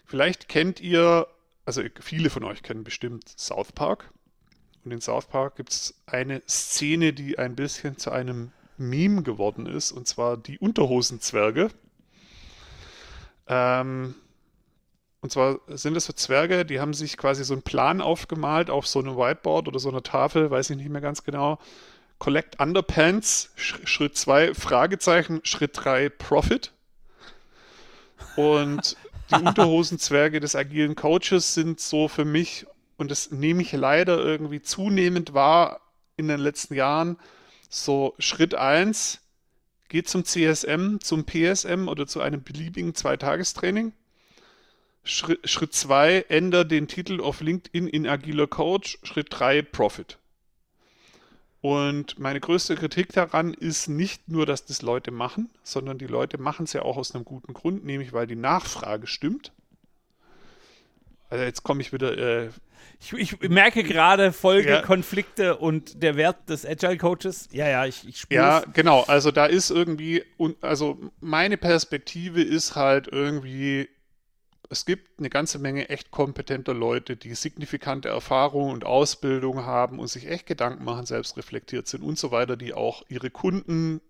[0.07, 1.27] Vielleicht kennt ihr,
[1.67, 4.11] also viele von euch kennen bestimmt South Park.
[4.85, 9.67] Und in South Park gibt es eine Szene, die ein bisschen zu einem Meme geworden
[9.67, 11.71] ist, und zwar die Unterhosenzwerge.
[13.47, 14.15] Ähm,
[15.21, 18.87] und zwar sind es so Zwerge, die haben sich quasi so einen Plan aufgemalt auf
[18.87, 21.59] so einem Whiteboard oder so einer Tafel, weiß ich nicht mehr ganz genau.
[22.19, 26.73] Collect Underpants, Sch Schritt 2, Fragezeichen, Schritt 3, Profit.
[28.37, 28.97] Und
[29.31, 34.63] die Unterhosenzwerge des agilen Coaches sind so für mich, und das nehme ich leider irgendwie
[34.63, 35.81] zunehmend wahr
[36.17, 37.19] in den letzten Jahren,
[37.69, 39.21] so Schritt 1,
[39.89, 43.93] geht zum CSM, zum PSM oder zu einem beliebigen Zweitagestraining.
[45.05, 48.99] Schritt, Schritt 2, ändere den Titel auf LinkedIn in agiler Coach.
[49.03, 50.19] Schritt 3, Profit.
[51.65, 56.37] Und meine größte Kritik daran ist nicht nur, dass das Leute machen, sondern die Leute
[56.37, 59.51] machen es ja auch aus einem guten Grund, nämlich weil die Nachfrage stimmt.
[61.31, 62.51] Also jetzt komme ich wieder, äh,
[63.01, 64.83] Ich, ich merke gerade Folge, Ja.
[64.83, 67.49] Konflikte und der Wert des Agile Coaches.
[67.51, 69.05] Ja, ja, ich, ich spüre Ja, genau.
[69.05, 70.23] Also da ist irgendwie,
[70.61, 73.89] also meine Perspektive ist halt irgendwie,
[74.75, 80.09] es gibt eine ganze Menge echt kompetenter Leute, die signifikante Erfahrung und Ausbildung haben und
[80.09, 84.01] sich echt Gedanken machen, selbst reflektiert sind und so weiter, die auch ihre Kunden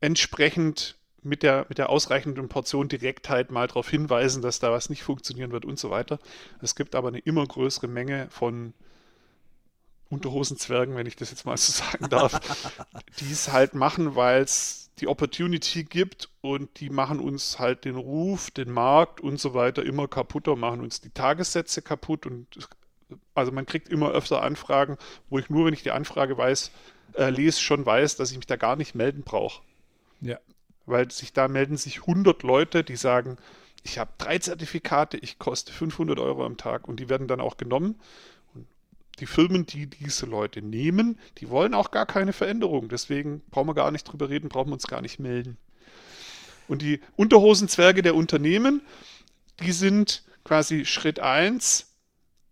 [0.00, 5.02] entsprechend mit der, mit der ausreichenden Portion Direktheit mal darauf hinweisen, dass da was nicht
[5.02, 6.20] funktionieren wird und so weiter.
[6.62, 8.74] Es gibt aber eine immer größere Menge von
[10.08, 12.38] Unterhosenzwergen, wenn ich das jetzt mal so sagen darf,
[13.18, 17.96] die es halt machen, weil es die Opportunity gibt und die machen uns halt den
[17.96, 22.46] Ruf, den Markt und so weiter immer kaputter, machen uns die Tagessätze kaputt und
[23.34, 24.98] also man kriegt immer öfter Anfragen,
[25.30, 26.70] wo ich nur, wenn ich die Anfrage weiß,
[27.14, 29.62] äh, lese, schon weiß, dass ich mich da gar nicht melden brauche.
[30.20, 30.38] Ja.
[30.86, 33.36] Weil sich da melden sich 100 Leute, die sagen,
[33.82, 37.56] ich habe drei Zertifikate, ich koste 500 Euro am Tag und die werden dann auch
[37.56, 38.00] genommen.
[39.20, 42.88] Die Firmen, die diese Leute nehmen, die wollen auch gar keine Veränderung.
[42.88, 45.56] Deswegen brauchen wir gar nicht drüber reden, brauchen wir uns gar nicht melden.
[46.68, 48.82] Und die Unterhosenzwerge der Unternehmen,
[49.60, 51.86] die sind quasi Schritt 1,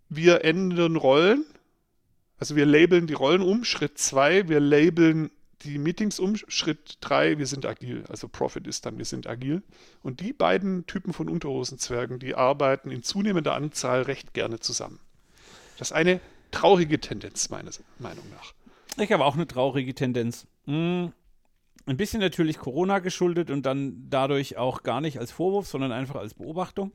[0.09, 1.45] wir ändern Rollen.
[2.39, 3.65] Also wir labeln die Rollen um.
[3.65, 5.31] Schritt 2, wir labeln
[5.63, 6.37] die Meetings um.
[6.37, 8.05] Schritt 3, wir sind agil.
[8.09, 9.63] Also Profit ist dann, wir sind agil.
[10.03, 15.01] Und die beiden Typen von Unterhosenzwergen, die arbeiten in zunehmender Anzahl recht gerne zusammen.
[15.79, 18.55] Das eine traurige Tendenz, meiner Meinung nach.
[19.03, 20.47] Ich habe auch eine traurige Tendenz.
[20.65, 21.13] Hm,
[21.87, 26.17] ein bisschen natürlich Corona geschuldet und dann dadurch auch gar nicht als Vorwurf, sondern einfach
[26.17, 26.93] als Beobachtung.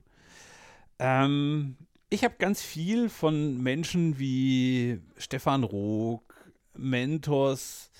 [1.00, 1.78] Ähm,
[2.10, 6.36] ich habe ganz viel von Menschen wie Stefan Rook,
[6.76, 7.92] Mentors,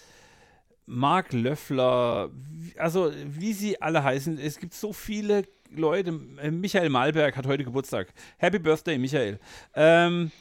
[0.86, 2.30] Mark Löffler,
[2.78, 4.38] also wie sie alle heißen.
[4.38, 5.44] Es gibt so viele
[5.74, 6.20] Leute.
[6.42, 8.14] Äh, Michael Malberg hat heute Geburtstag.
[8.38, 9.40] Happy Birthday, Michael.
[9.74, 10.32] Ähm,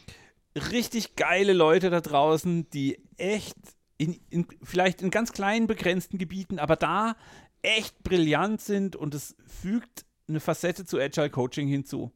[0.54, 3.56] richtig geile Leute da draußen, die echt
[3.98, 7.16] in, in, vielleicht in ganz kleinen begrenzten Gebieten, aber da
[7.62, 12.12] echt brillant sind und es fügt eine Facette zu Agile Coaching hinzu.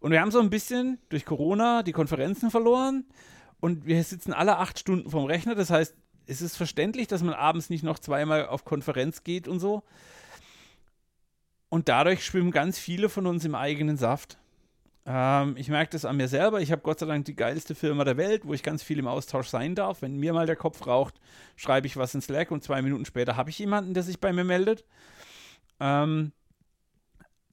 [0.00, 3.04] Und wir haben so ein bisschen durch Corona die Konferenzen verloren
[3.60, 5.54] und wir sitzen alle acht Stunden vorm Rechner.
[5.54, 5.94] Das heißt,
[6.26, 9.84] es ist verständlich, dass man abends nicht noch zweimal auf Konferenz geht und so.
[11.68, 14.38] Und dadurch schwimmen ganz viele von uns im eigenen Saft.
[15.04, 16.60] Ähm, ich merke das an mir selber.
[16.60, 19.08] Ich habe Gott sei Dank die geilste Firma der Welt, wo ich ganz viel im
[19.08, 20.02] Austausch sein darf.
[20.02, 21.14] Wenn mir mal der Kopf raucht,
[21.56, 24.32] schreibe ich was in Slack und zwei Minuten später habe ich jemanden, der sich bei
[24.32, 24.84] mir meldet.
[25.80, 26.32] Ähm,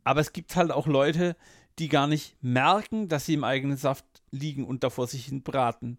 [0.03, 1.35] aber es gibt halt auch Leute,
[1.79, 5.97] die gar nicht merken, dass sie im eigenen Saft liegen und davor sich hin braten.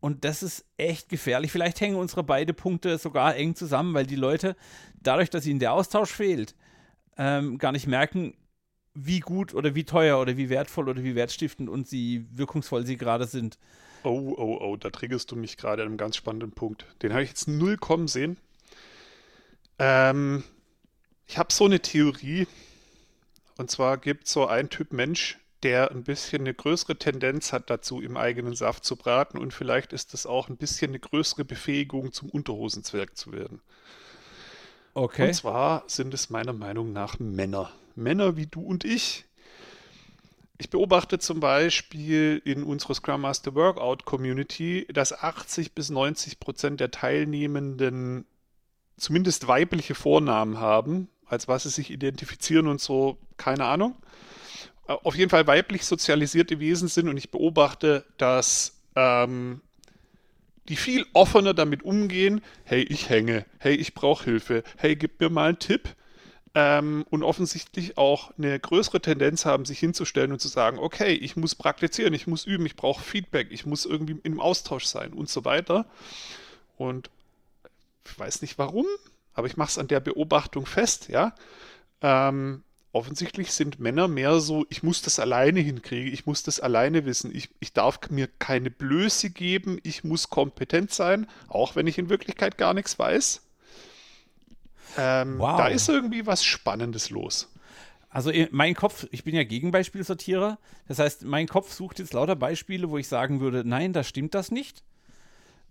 [0.00, 1.50] Und das ist echt gefährlich.
[1.50, 4.56] Vielleicht hängen unsere beiden Punkte sogar eng zusammen, weil die Leute,
[5.00, 6.54] dadurch, dass ihnen der Austausch fehlt,
[7.16, 8.34] ähm, gar nicht merken,
[8.94, 12.96] wie gut oder wie teuer oder wie wertvoll oder wie wertstiftend und sie wirkungsvoll sie
[12.96, 13.58] gerade sind.
[14.04, 16.86] Oh, oh, oh, da triggerst du mich gerade an einem ganz spannenden Punkt.
[17.02, 18.36] Den habe ich jetzt null kommen sehen.
[19.78, 20.44] Ähm,
[21.26, 22.46] ich habe so eine Theorie,
[23.56, 27.70] und zwar gibt es so einen Typ Mensch, der ein bisschen eine größere Tendenz hat
[27.70, 31.44] dazu, im eigenen Saft zu braten und vielleicht ist das auch ein bisschen eine größere
[31.44, 33.60] Befähigung, zum Unterhosenzwerg zu werden.
[34.94, 35.28] Okay.
[35.28, 37.70] Und zwar sind es meiner Meinung nach Männer.
[37.96, 39.24] Männer wie du und ich.
[40.56, 46.80] Ich beobachte zum Beispiel in unserer Scrum Master Workout Community, dass 80 bis 90 Prozent
[46.80, 48.24] der Teilnehmenden
[48.96, 53.96] zumindest weibliche Vornamen haben, als was sie sich identifizieren und so, keine Ahnung.
[54.86, 59.60] Äh, auf jeden Fall weiblich sozialisierte Wesen sind und ich beobachte, dass ähm,
[60.68, 65.30] die viel offener damit umgehen, hey, ich hänge, hey, ich brauche Hilfe, hey, gib mir
[65.30, 65.94] mal einen Tipp.
[66.56, 71.34] Ähm, und offensichtlich auch eine größere Tendenz haben, sich hinzustellen und zu sagen, okay, ich
[71.34, 75.28] muss praktizieren, ich muss üben, ich brauche Feedback, ich muss irgendwie im Austausch sein und
[75.28, 75.84] so weiter.
[76.76, 77.10] Und
[78.06, 78.86] ich weiß nicht warum,
[79.32, 81.34] aber ich mache es an der Beobachtung fest, ja.
[82.02, 82.62] Ähm,
[82.94, 87.34] offensichtlich sind Männer mehr so, ich muss das alleine hinkriegen, ich muss das alleine wissen,
[87.34, 92.08] ich, ich darf mir keine Blöße geben, ich muss kompetent sein, auch wenn ich in
[92.08, 93.42] Wirklichkeit gar nichts weiß.
[94.96, 95.58] Ähm, wow.
[95.58, 97.50] Da ist irgendwie was Spannendes los.
[98.10, 102.90] Also mein Kopf, ich bin ja Gegenbeispielsortierer, das heißt, mein Kopf sucht jetzt lauter Beispiele,
[102.90, 104.84] wo ich sagen würde, nein, da stimmt das nicht.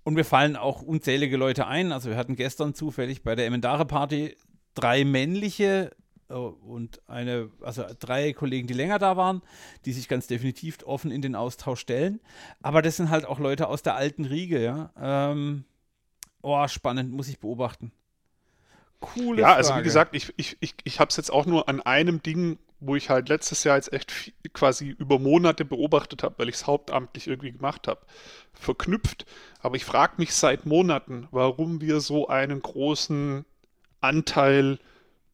[0.03, 1.93] Und mir fallen auch unzählige Leute ein.
[1.93, 4.35] Also wir hatten gestern zufällig bei der Emendare Party
[4.75, 9.41] drei männliche äh, und eine, also drei Kollegen, die länger da waren,
[9.85, 12.19] die sich ganz definitiv offen in den Austausch stellen.
[12.61, 14.91] Aber das sind halt auch Leute aus der alten Riege, ja.
[14.99, 15.65] Ähm,
[16.41, 17.91] oh, spannend, muss ich beobachten.
[18.99, 19.57] Coole Ja, Frage.
[19.57, 22.57] also wie gesagt, ich, ich, ich, ich habe es jetzt auch nur an einem Ding
[22.85, 26.55] wo ich halt letztes Jahr jetzt echt viel, quasi über Monate beobachtet habe, weil ich
[26.55, 28.01] es hauptamtlich irgendwie gemacht habe,
[28.53, 29.25] verknüpft.
[29.61, 33.45] Aber ich frage mich seit Monaten, warum wir so einen großen
[34.01, 34.79] Anteil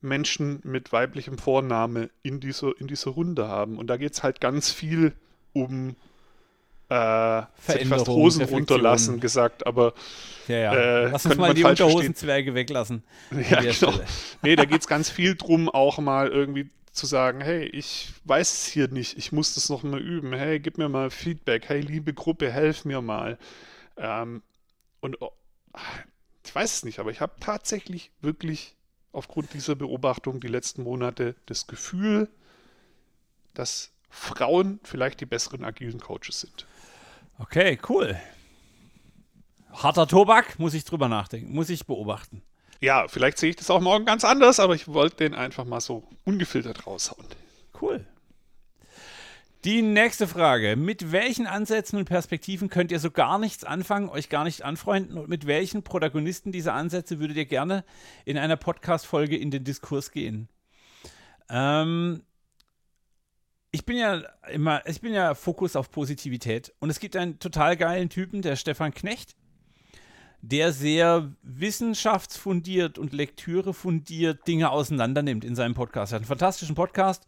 [0.01, 3.77] Menschen mit weiblichem Vorname in dieser, in dieser Runde haben.
[3.77, 5.13] Und da geht es halt ganz viel
[5.53, 5.95] um
[6.89, 9.93] äh, fast Hosen runterlassen gesagt, aber
[10.47, 10.73] ja, ja.
[10.73, 13.03] Äh, lass uns mal die Unterhosenzwerge weglassen.
[13.49, 13.93] Ja, genau.
[14.41, 18.51] Nee, da geht es ganz viel drum, auch mal irgendwie zu sagen, hey, ich weiß
[18.51, 21.81] es hier nicht, ich muss das noch mal üben, hey, gib mir mal Feedback, hey,
[21.81, 23.37] liebe Gruppe, helf mir mal.
[23.95, 24.41] Ähm,
[24.99, 25.31] und oh,
[26.43, 28.75] ich weiß es nicht, aber ich habe tatsächlich wirklich
[29.11, 32.29] aufgrund dieser Beobachtung die letzten Monate das Gefühl,
[33.53, 36.67] dass Frauen vielleicht die besseren agilen Coaches sind.
[37.37, 38.19] Okay, cool.
[39.71, 42.41] Harter Tobak, muss ich drüber nachdenken, muss ich beobachten.
[42.81, 45.81] Ja, vielleicht sehe ich das auch morgen ganz anders, aber ich wollte den einfach mal
[45.81, 47.25] so ungefiltert raushauen.
[47.79, 48.05] Cool.
[49.65, 50.77] Die nächste Frage.
[50.77, 55.17] Mit welchen Ansätzen und Perspektiven könnt ihr so gar nichts anfangen, euch gar nicht anfreunden
[55.17, 57.83] und mit welchen Protagonisten dieser Ansätze würdet ihr gerne
[58.23, 60.47] in einer Podcast-Folge in den Diskurs gehen?
[61.49, 62.23] Ähm,
[63.71, 67.75] ich bin ja immer, ich bin ja Fokus auf Positivität und es gibt einen total
[67.75, 69.35] geilen Typen, der Stefan Knecht,
[70.41, 76.13] der sehr wissenschaftsfundiert und Lektüre fundiert Dinge auseinandernimmt in seinem Podcast.
[76.13, 77.27] Er hat einen fantastischen Podcast.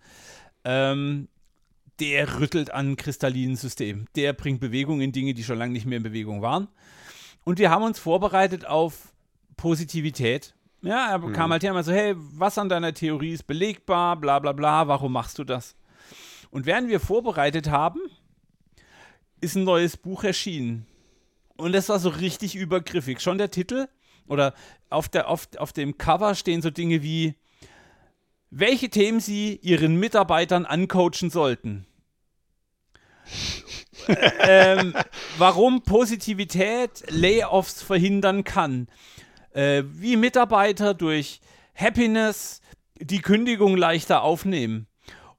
[0.64, 1.28] Ähm,
[2.02, 4.08] der rüttelt an kristallinen Systemen.
[4.16, 6.68] Der bringt Bewegung in Dinge, die schon lange nicht mehr in Bewegung waren.
[7.44, 9.14] Und wir haben uns vorbereitet auf
[9.56, 10.56] Positivität.
[10.82, 11.34] Ja, er mhm.
[11.34, 14.88] kam halt her und so, hey, was an deiner Theorie ist belegbar, bla bla bla,
[14.88, 15.76] warum machst du das?
[16.50, 18.00] Und während wir vorbereitet haben,
[19.40, 20.88] ist ein neues Buch erschienen.
[21.56, 23.22] Und das war so richtig übergriffig.
[23.22, 23.88] Schon der Titel
[24.28, 24.56] oder
[24.90, 27.36] auf, der, auf, auf dem Cover stehen so Dinge wie,
[28.50, 31.86] welche Themen sie ihren Mitarbeitern ancoachen sollten
[34.40, 34.94] ähm,
[35.38, 38.88] warum Positivität Layoffs verhindern kann.
[39.54, 41.42] Äh, wie Mitarbeiter durch
[41.76, 42.62] Happiness
[43.00, 44.88] die Kündigung leichter aufnehmen.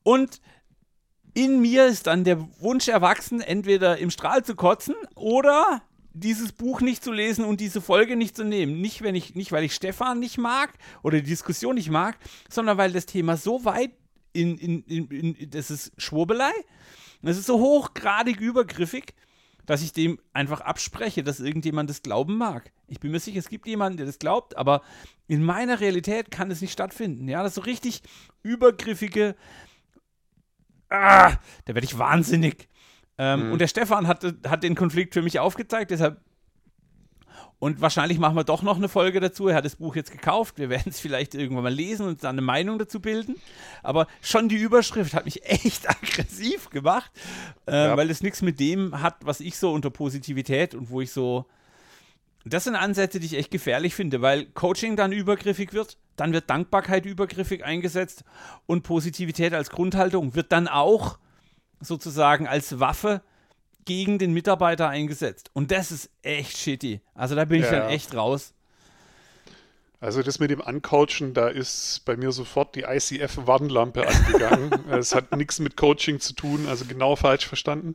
[0.02, 0.40] Und
[1.34, 5.82] in mir ist dann der Wunsch erwachsen, entweder im Strahl zu kotzen oder
[6.12, 8.80] dieses Buch nicht zu lesen und diese Folge nicht zu nehmen.
[8.80, 12.18] Nicht, wenn ich, nicht weil ich Stefan nicht mag oder die Diskussion nicht mag,
[12.50, 13.92] sondern weil das Thema so weit
[14.34, 16.52] in, in, in, in das ist Schwurbelei
[17.22, 19.14] und es ist so hochgradig übergriffig,
[19.66, 22.72] dass ich dem einfach abspreche, dass irgendjemand das glauben mag.
[22.88, 24.82] Ich bin mir sicher, es gibt jemanden, der das glaubt, aber
[25.28, 27.28] in meiner Realität kann es nicht stattfinden.
[27.28, 28.02] Ja, das ist so richtig
[28.42, 29.36] übergriffige.
[30.88, 32.68] Ah, da werde ich wahnsinnig.
[33.18, 33.52] Ähm, mhm.
[33.52, 36.20] Und der Stefan hat, hat den Konflikt für mich aufgezeigt, deshalb
[37.62, 39.46] und wahrscheinlich machen wir doch noch eine Folge dazu.
[39.46, 40.58] Er hat das Buch jetzt gekauft.
[40.58, 43.36] Wir werden es vielleicht irgendwann mal lesen und dann eine Meinung dazu bilden.
[43.84, 47.12] Aber schon die Überschrift hat mich echt aggressiv gemacht,
[47.68, 47.96] äh, ja.
[47.96, 51.46] weil es nichts mit dem hat, was ich so unter Positivität und wo ich so.
[52.44, 56.50] Das sind Ansätze, die ich echt gefährlich finde, weil Coaching dann übergriffig wird, dann wird
[56.50, 58.24] Dankbarkeit übergriffig eingesetzt
[58.66, 61.16] und Positivität als Grundhaltung wird dann auch
[61.78, 63.22] sozusagen als Waffe
[63.84, 65.50] gegen den Mitarbeiter eingesetzt.
[65.52, 67.00] Und das ist echt shitty.
[67.14, 67.80] Also da bin ich ja.
[67.80, 68.54] dann echt raus.
[70.00, 74.72] Also das mit dem Ancoachen, da ist bei mir sofort die ICF-Warnlampe angegangen.
[74.90, 77.94] Es hat nichts mit Coaching zu tun, also genau falsch verstanden.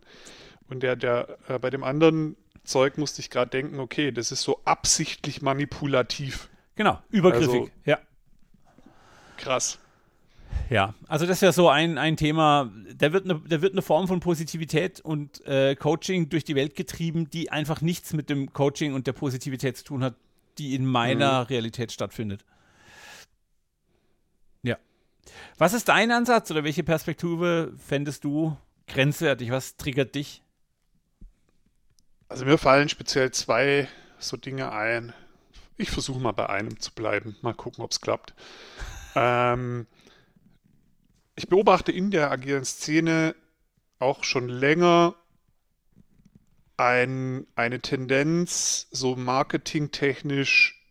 [0.70, 4.44] Und der, der äh, bei dem anderen Zeug musste ich gerade denken, okay, das ist
[4.44, 6.50] so absichtlich manipulativ.
[6.76, 8.00] Genau, übergriffig, also, ja.
[9.36, 9.80] Krass.
[10.70, 13.82] Ja, also das ist ja so ein, ein Thema, da wird, eine, da wird eine
[13.82, 18.52] Form von Positivität und äh, Coaching durch die Welt getrieben, die einfach nichts mit dem
[18.52, 20.16] Coaching und der Positivität zu tun hat,
[20.58, 21.48] die in meiner mhm.
[21.48, 22.44] Realität stattfindet.
[24.64, 24.78] Ja.
[25.58, 28.58] Was ist dein Ansatz oder welche Perspektive fändest du
[28.88, 29.52] grenzwertig?
[29.52, 30.44] Was triggert dich?
[32.28, 33.88] Also mir fallen speziell zwei
[34.20, 35.14] so Dinge ein.
[35.78, 37.38] Ich versuche mal bei einem zu bleiben.
[37.42, 38.34] Mal gucken, ob es klappt.
[39.16, 39.88] ähm,
[41.38, 43.36] ich beobachte in der agilen Szene
[44.00, 45.16] auch schon länger
[46.78, 50.84] ein, eine Tendenz, so marketingtechnisch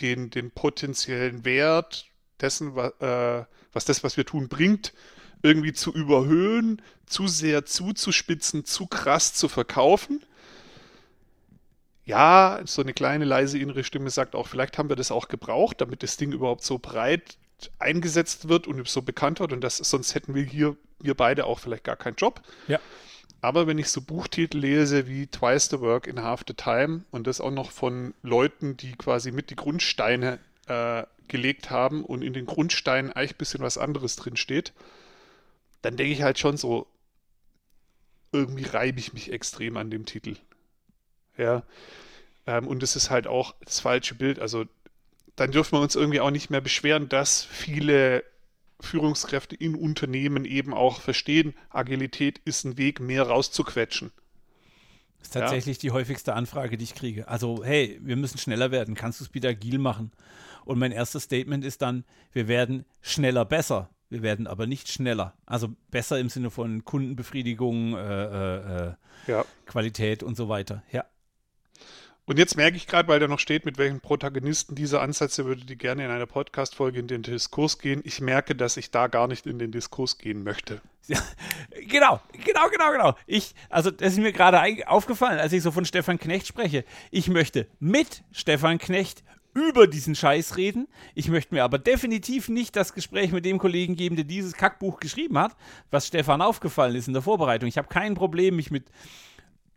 [0.00, 2.06] den, den potenziellen Wert
[2.40, 4.92] dessen, was, äh, was das, was wir tun, bringt,
[5.42, 10.24] irgendwie zu überhöhen, zu sehr zuzuspitzen, zu krass zu verkaufen.
[12.04, 15.80] Ja, so eine kleine leise innere Stimme sagt auch, vielleicht haben wir das auch gebraucht,
[15.80, 17.36] damit das Ding überhaupt so breit
[17.78, 21.58] eingesetzt wird und so bekannt wird und das, sonst hätten wir hier, wir beide auch
[21.58, 22.42] vielleicht gar keinen Job.
[22.68, 22.80] Ja.
[23.40, 27.26] Aber wenn ich so Buchtitel lese wie Twice the Work in Half the Time und
[27.26, 32.32] das auch noch von Leuten, die quasi mit die Grundsteine äh, gelegt haben und in
[32.32, 34.72] den Grundsteinen eigentlich ein bisschen was anderes drin steht,
[35.82, 36.86] dann denke ich halt schon so,
[38.32, 40.36] irgendwie reibe ich mich extrem an dem Titel.
[41.36, 41.62] Ja.
[42.46, 44.38] Ähm, und es ist halt auch das falsche Bild.
[44.38, 44.64] Also
[45.36, 48.24] dann dürfen wir uns irgendwie auch nicht mehr beschweren, dass viele
[48.80, 54.10] Führungskräfte in Unternehmen eben auch verstehen, Agilität ist ein Weg, mehr rauszuquetschen.
[55.18, 55.80] Das ist tatsächlich ja.
[55.82, 57.28] die häufigste Anfrage, die ich kriege.
[57.28, 58.94] Also, hey, wir müssen schneller werden.
[58.94, 60.12] Kannst du es wieder agil machen?
[60.64, 63.90] Und mein erstes Statement ist dann, wir werden schneller besser.
[64.08, 65.34] Wir werden aber nicht schneller.
[65.46, 68.94] Also besser im Sinne von Kundenbefriedigung, äh, äh, äh
[69.26, 69.44] ja.
[69.64, 70.82] Qualität und so weiter.
[70.92, 71.04] Ja.
[72.28, 75.64] Und jetzt merke ich gerade, weil da noch steht, mit welchen Protagonisten dieser Ansätze würde
[75.64, 78.00] die gerne in einer Podcast-Folge in den Diskurs gehen.
[78.04, 80.80] Ich merke, dass ich da gar nicht in den Diskurs gehen möchte.
[81.08, 81.22] Ja,
[81.88, 83.14] genau, genau, genau, genau.
[83.28, 86.84] Ich, also das ist mir gerade aufgefallen, als ich so von Stefan Knecht spreche.
[87.12, 89.22] Ich möchte mit Stefan Knecht
[89.54, 90.88] über diesen Scheiß reden.
[91.14, 94.98] Ich möchte mir aber definitiv nicht das Gespräch mit dem Kollegen geben, der dieses Kackbuch
[94.98, 95.54] geschrieben hat,
[95.92, 97.68] was Stefan aufgefallen ist in der Vorbereitung.
[97.68, 98.86] Ich habe kein Problem, mich mit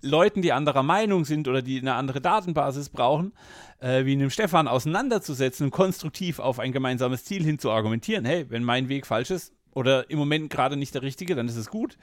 [0.01, 3.33] Leuten, die anderer Meinung sind oder die eine andere Datenbasis brauchen,
[3.79, 8.25] äh, wie einem Stefan auseinanderzusetzen und konstruktiv auf ein gemeinsames Ziel hin zu argumentieren.
[8.25, 11.57] Hey, wenn mein Weg falsch ist oder im Moment gerade nicht der richtige, dann ist
[11.57, 11.97] es gut.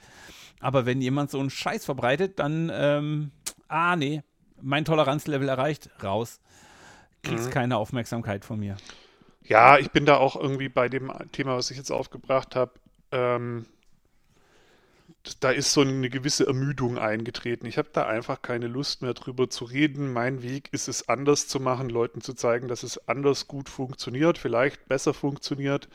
[0.59, 3.31] Aber wenn jemand so einen Scheiß verbreitet, dann, ähm,
[3.67, 4.23] ah, nee,
[4.61, 6.39] mein Toleranzlevel erreicht, raus.
[7.23, 7.51] Kriegst mhm.
[7.51, 8.77] keine Aufmerksamkeit von mir.
[9.43, 12.73] Ja, ich bin da auch irgendwie bei dem Thema, was ich jetzt aufgebracht habe.
[13.11, 13.65] Ähm,
[15.43, 17.65] da ist so eine gewisse Ermüdung eingetreten.
[17.65, 20.11] Ich habe da einfach keine Lust mehr drüber zu reden.
[20.11, 24.37] Mein Weg ist es anders zu machen, Leuten zu zeigen, dass es anders gut funktioniert,
[24.37, 25.89] vielleicht besser funktioniert.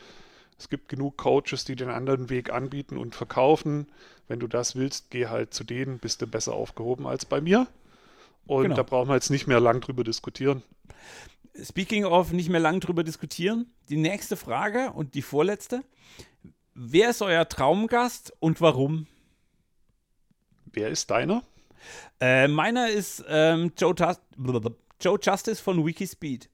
[0.57, 3.87] Es gibt genug Coaches, die den anderen Weg anbieten und verkaufen.
[4.27, 7.67] Wenn du das willst, geh halt zu denen, bist du besser aufgehoben als bei mir.
[8.45, 8.75] Und genau.
[8.75, 10.63] da brauchen wir jetzt nicht mehr lang drüber diskutieren.
[11.61, 15.83] Speaking of nicht mehr lang drüber diskutieren, die nächste Frage und die vorletzte.
[16.73, 19.07] Wer ist euer Traumgast und warum?
[20.73, 21.43] Wer ist deiner?
[22.19, 23.93] Äh, meiner ist ähm, Joe,
[24.99, 26.49] Joe, Justice von Wikispeed.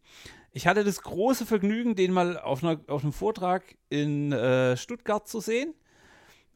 [0.51, 5.27] Ich hatte das große Vergnügen, den mal auf, einer, auf einem Vortrag in äh, Stuttgart
[5.27, 5.73] zu sehen.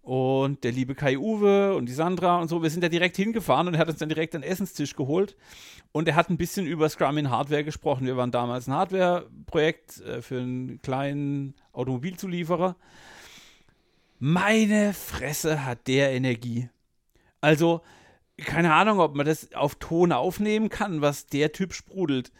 [0.01, 3.69] Und der liebe Kai Uwe und die Sandra und so, wir sind da direkt hingefahren
[3.69, 5.37] und er hat uns dann direkt einen Essenstisch geholt.
[5.93, 8.05] Und er hat ein bisschen über Scrum in Hardware gesprochen.
[8.05, 12.75] Wir waren damals ein Hardware-Projekt äh, für einen kleinen Automobilzulieferer.
[14.19, 16.67] Meine Fresse hat der Energie.
[17.43, 17.81] Also,
[18.37, 22.31] keine Ahnung, ob man das auf Ton aufnehmen kann, was der Typ sprudelt.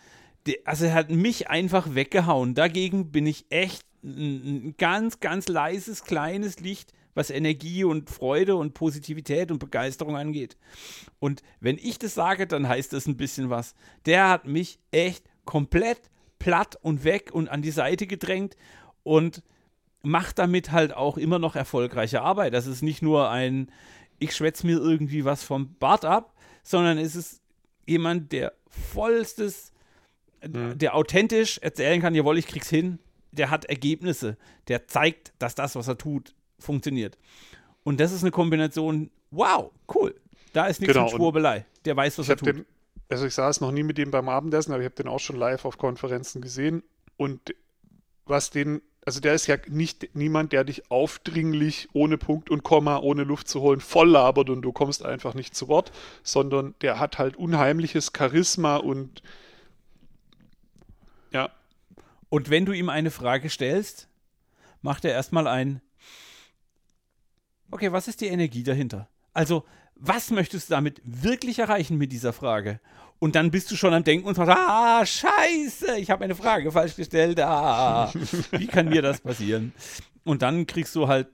[0.64, 2.56] Also, er hat mich einfach weggehauen.
[2.56, 8.74] Dagegen bin ich echt ein ganz, ganz leises, kleines Licht, was Energie und Freude und
[8.74, 10.56] Positivität und Begeisterung angeht.
[11.20, 13.76] Und wenn ich das sage, dann heißt das ein bisschen was.
[14.06, 15.99] Der hat mich echt komplett
[16.39, 18.56] platt und weg und an die Seite gedrängt
[19.04, 19.43] und
[20.01, 22.54] macht damit halt auch immer noch erfolgreiche Arbeit.
[22.54, 23.70] Das ist nicht nur ein,
[24.24, 27.42] ich schwätze mir irgendwie was vom Bart ab, sondern es ist
[27.86, 29.72] jemand, der vollstes,
[30.48, 30.78] mhm.
[30.78, 33.00] der authentisch erzählen kann, jawohl, ich krieg's hin,
[33.32, 37.18] der hat Ergebnisse, der zeigt, dass das, was er tut, funktioniert.
[37.84, 40.16] Und das ist eine Kombination, wow, cool.
[40.54, 41.66] Da ist nichts genau, mit Schwurbelei.
[41.84, 42.48] Der weiß, was er tut.
[42.48, 42.66] Den,
[43.10, 45.36] also ich saß noch nie mit dem beim Abendessen, aber ich habe den auch schon
[45.36, 46.84] live auf Konferenzen gesehen.
[47.18, 47.54] Und
[48.26, 52.99] was den also der ist ja nicht niemand, der dich aufdringlich ohne Punkt und Komma,
[52.99, 55.91] ohne Luft zu holen, voll labert und du kommst einfach nicht zu Wort,
[56.24, 59.22] sondern der hat halt unheimliches Charisma und
[61.32, 61.49] ja.
[62.30, 64.08] Und wenn du ihm eine Frage stellst,
[64.82, 65.82] macht er erstmal ein
[67.74, 69.10] Okay, was ist die Energie dahinter?
[69.34, 72.80] Also, was möchtest du damit wirklich erreichen mit dieser Frage?
[73.20, 76.72] Und dann bist du schon am Denken und sagst, ah, scheiße, ich habe eine Frage
[76.72, 77.39] falsch gestellt.
[77.39, 78.11] Ah,
[78.51, 79.74] wie kann mir das passieren?
[80.24, 81.28] Und dann kriegst du halt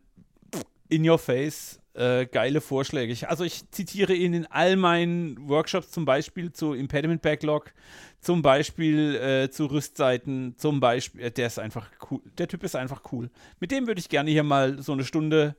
[0.87, 3.11] in your face äh, geile Vorschläge.
[3.11, 7.73] Ich, also ich zitiere ihn in all meinen Workshops zum Beispiel zu Impediment Backlog,
[8.21, 12.21] zum Beispiel äh, zu Rüstseiten, zum Beispiel, äh, der ist einfach cool.
[12.37, 13.29] Der Typ ist einfach cool.
[13.59, 15.55] Mit dem würde ich gerne hier mal so eine Stunde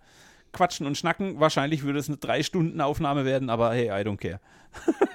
[0.53, 1.41] quatschen und schnacken.
[1.41, 4.41] Wahrscheinlich würde es eine drei Stunden Aufnahme werden, aber hey, I don't care.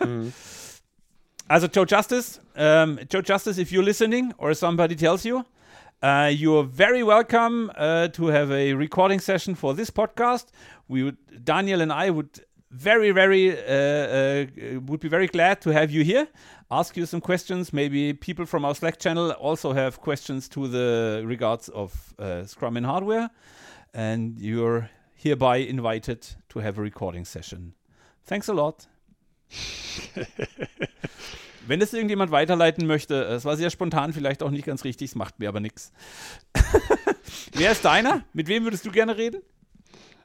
[0.06, 0.34] mhm.
[1.48, 5.46] Also Joe Justice, um, Joe Justice, if you're listening or somebody tells you,
[6.02, 10.48] uh, you're very welcome uh, to have a recording session for this podcast.
[10.88, 14.46] We would, Daniel and I would very, very, uh, uh,
[14.88, 16.28] would be very glad to have you here.
[16.72, 17.72] Ask you some questions.
[17.72, 22.76] Maybe people from our Slack channel also have questions to the regards of uh, Scrum
[22.76, 23.30] in hardware,
[23.94, 27.76] and you're hereby invited to have a recording session.
[28.24, 28.88] Thanks a lot.
[31.68, 35.16] Wenn das irgendjemand weiterleiten möchte, es war sehr spontan, vielleicht auch nicht ganz richtig, es
[35.16, 35.92] macht mir aber nichts.
[37.54, 38.24] Wer ist deiner?
[38.34, 39.42] Mit wem würdest du gerne reden?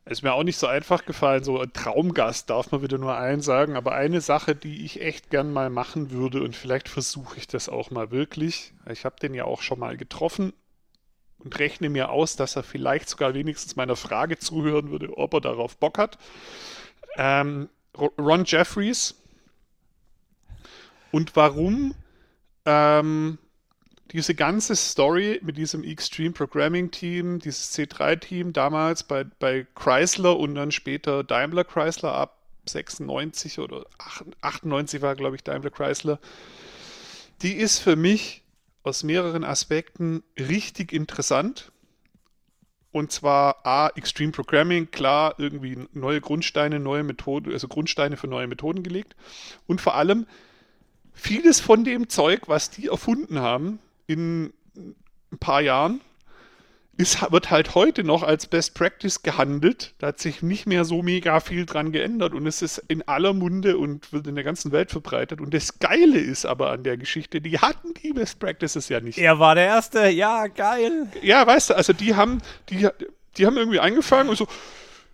[0.06, 1.44] Ist mir auch nicht so einfach gefallen.
[1.44, 3.76] So ein Traumgast darf man wieder nur einen sagen.
[3.76, 7.68] Aber eine Sache, die ich echt gern mal machen würde und vielleicht versuche ich das
[7.68, 8.72] auch mal wirklich.
[8.90, 10.52] Ich habe den ja auch schon mal getroffen
[11.38, 15.40] und rechne mir aus, dass er vielleicht sogar wenigstens meiner Frage zuhören würde, ob er
[15.40, 16.18] darauf Bock hat.
[17.16, 19.14] Ähm, Ron Jeffries,
[21.10, 21.94] und warum
[22.64, 23.38] ähm,
[24.12, 30.54] diese ganze Story mit diesem Extreme Programming Team, dieses C3-Team damals bei, bei Chrysler und
[30.54, 32.36] dann später Daimler Chrysler ab
[32.66, 33.86] 96 oder
[34.42, 36.18] 98 war, glaube ich, Daimler Chrysler,
[37.42, 38.42] die ist für mich
[38.82, 41.72] aus mehreren Aspekten richtig interessant.
[42.92, 48.48] Und zwar A, Extreme Programming, klar, irgendwie neue Grundsteine, neue Methoden, also Grundsteine für neue
[48.48, 49.14] Methoden gelegt.
[49.66, 50.26] Und vor allem,
[51.12, 56.00] vieles von dem Zeug, was die erfunden haben, in ein paar Jahren
[57.00, 59.94] ist, wird halt heute noch als Best Practice gehandelt.
[59.98, 63.32] Da hat sich nicht mehr so mega viel dran geändert und es ist in aller
[63.32, 65.40] Munde und wird in der ganzen Welt verbreitet.
[65.40, 69.18] Und das Geile ist aber an der Geschichte, die hatten die Best Practices ja nicht.
[69.18, 71.08] Er war der Erste, ja, geil.
[71.22, 72.88] Ja, weißt du, also die haben, die,
[73.36, 74.46] die haben irgendwie angefangen und so,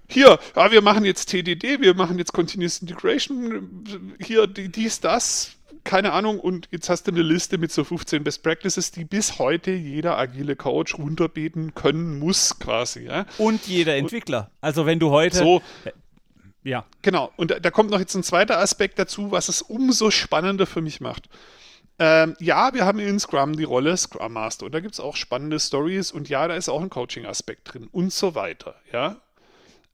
[0.09, 6.13] hier, ja, wir machen jetzt TDD, wir machen jetzt Continuous Integration, hier dies, das, keine
[6.13, 9.71] Ahnung, und jetzt hast du eine Liste mit so 15 Best Practices, die bis heute
[9.71, 13.05] jeder agile Coach runterbeten können muss, quasi.
[13.05, 13.27] Ja?
[13.39, 14.51] Und jeder Entwickler.
[14.61, 15.39] Also wenn du heute.
[15.39, 15.63] So,
[16.63, 16.85] ja.
[17.03, 17.33] Genau.
[17.37, 20.83] Und da, da kommt noch jetzt ein zweiter Aspekt dazu, was es umso spannender für
[20.83, 21.29] mich macht.
[21.99, 25.17] Ähm, ja, wir haben in Scrum die Rolle Scrum Master und da gibt es auch
[25.17, 28.75] spannende Stories und ja, da ist auch ein Coaching-Aspekt drin und so weiter.
[28.93, 29.17] Ja,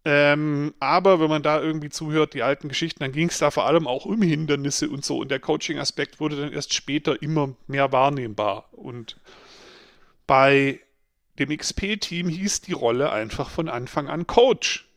[0.05, 3.66] ähm, aber wenn man da irgendwie zuhört, die alten Geschichten, dann ging es da vor
[3.66, 5.18] allem auch um Hindernisse und so.
[5.18, 8.68] Und der Coaching-Aspekt wurde dann erst später immer mehr wahrnehmbar.
[8.72, 9.18] Und
[10.26, 10.80] bei
[11.38, 14.88] dem XP-Team hieß die Rolle einfach von Anfang an Coach.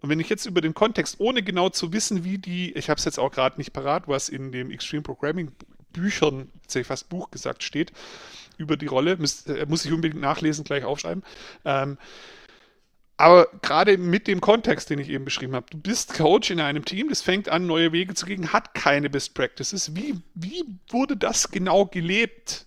[0.00, 2.98] Und wenn ich jetzt über den Kontext, ohne genau zu wissen, wie die, ich habe
[2.98, 5.52] es jetzt auch gerade nicht parat, was in dem Extreme Programming
[5.92, 7.92] Büchern, jetzt ich fast Buch gesagt, steht,
[8.56, 11.22] über die Rolle, muss, äh, muss ich unbedingt nachlesen, gleich aufschreiben.
[11.64, 11.98] Ähm,
[13.18, 16.84] aber gerade mit dem Kontext, den ich eben beschrieben habe, du bist Coach in einem
[16.84, 19.96] Team, das fängt an, neue Wege zu gehen, hat keine Best Practices.
[19.96, 22.66] Wie, wie wurde das genau gelebt?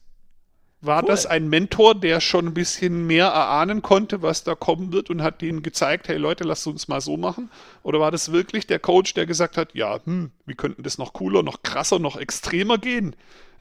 [0.81, 1.07] War cool.
[1.07, 5.21] das ein Mentor, der schon ein bisschen mehr erahnen konnte, was da kommen wird und
[5.21, 7.49] hat denen gezeigt, hey Leute, lasst uns mal so machen?
[7.83, 11.13] Oder war das wirklich der Coach, der gesagt hat, ja, hm, wie könnten das noch
[11.13, 13.15] cooler, noch krasser, noch extremer gehen?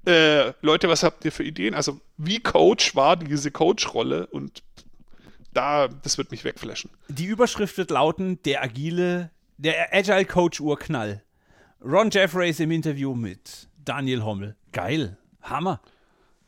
[0.06, 1.74] Äh, Leute, was habt ihr für Ideen?
[1.74, 4.62] Also wie Coach war diese Coach-Rolle und
[5.52, 6.90] da, das wird mich wegflashen.
[7.08, 11.22] Die Überschrift wird lauten: Der agile, der Agile Coach Urknall.
[11.82, 14.56] Ron Jeffreys im Interview mit Daniel Hommel.
[14.72, 15.16] Geil.
[15.42, 15.80] Hammer.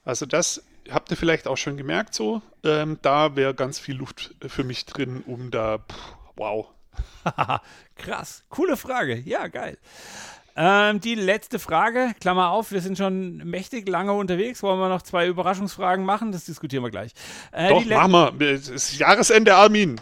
[0.04, 2.42] Also, das habt ihr vielleicht auch schon gemerkt so.
[2.64, 5.78] Ähm, da wäre ganz viel Luft für mich drin, um da.
[5.78, 6.68] Pff, wow.
[7.96, 8.44] Krass.
[8.50, 9.18] Coole Frage.
[9.18, 9.78] Ja, geil.
[10.54, 14.62] Ähm, die letzte Frage, Klammer auf, wir sind schon mächtig lange unterwegs.
[14.62, 16.32] Wollen wir noch zwei Überraschungsfragen machen?
[16.32, 17.12] Das diskutieren wir gleich.
[17.52, 18.50] Äh, Doch, machen wir.
[18.50, 20.00] Es ist Jahresende, Armin.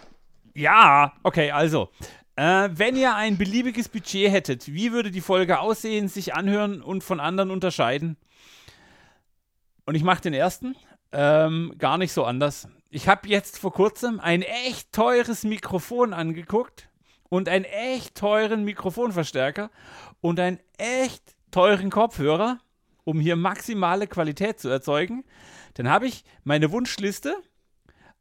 [0.55, 1.91] Ja, okay, also.
[2.37, 7.05] Äh, wenn ihr ein beliebiges Budget hättet, wie würde die Folge aussehen, sich anhören und
[7.05, 8.17] von anderen unterscheiden?
[9.85, 10.75] Und ich mache den ersten.
[11.13, 12.69] Ähm, gar nicht so anders.
[12.89, 16.90] Ich habe jetzt vor kurzem ein echt teures Mikrofon angeguckt
[17.31, 19.71] und einen echt teuren Mikrofonverstärker
[20.21, 22.59] und einen echt teuren Kopfhörer,
[23.05, 25.25] um hier maximale Qualität zu erzeugen.
[25.75, 27.35] Dann habe ich meine Wunschliste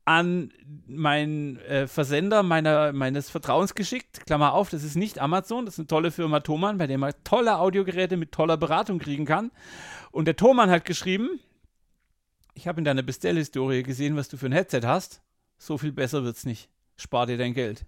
[0.06, 0.52] an
[0.88, 4.26] meinen äh, Versender meiner, meines Vertrauens geschickt.
[4.26, 7.14] Klammer auf, das ist nicht Amazon, das ist eine tolle Firma Thomann, bei der man
[7.24, 9.52] tolle Audiogeräte mit toller Beratung kriegen kann.
[10.12, 11.40] Und der Thomann hat geschrieben,
[12.54, 15.22] ich habe in deiner Bestellhistorie gesehen, was du für ein Headset hast.
[15.58, 16.70] So viel besser wird's nicht.
[16.96, 17.86] Spar dir dein Geld.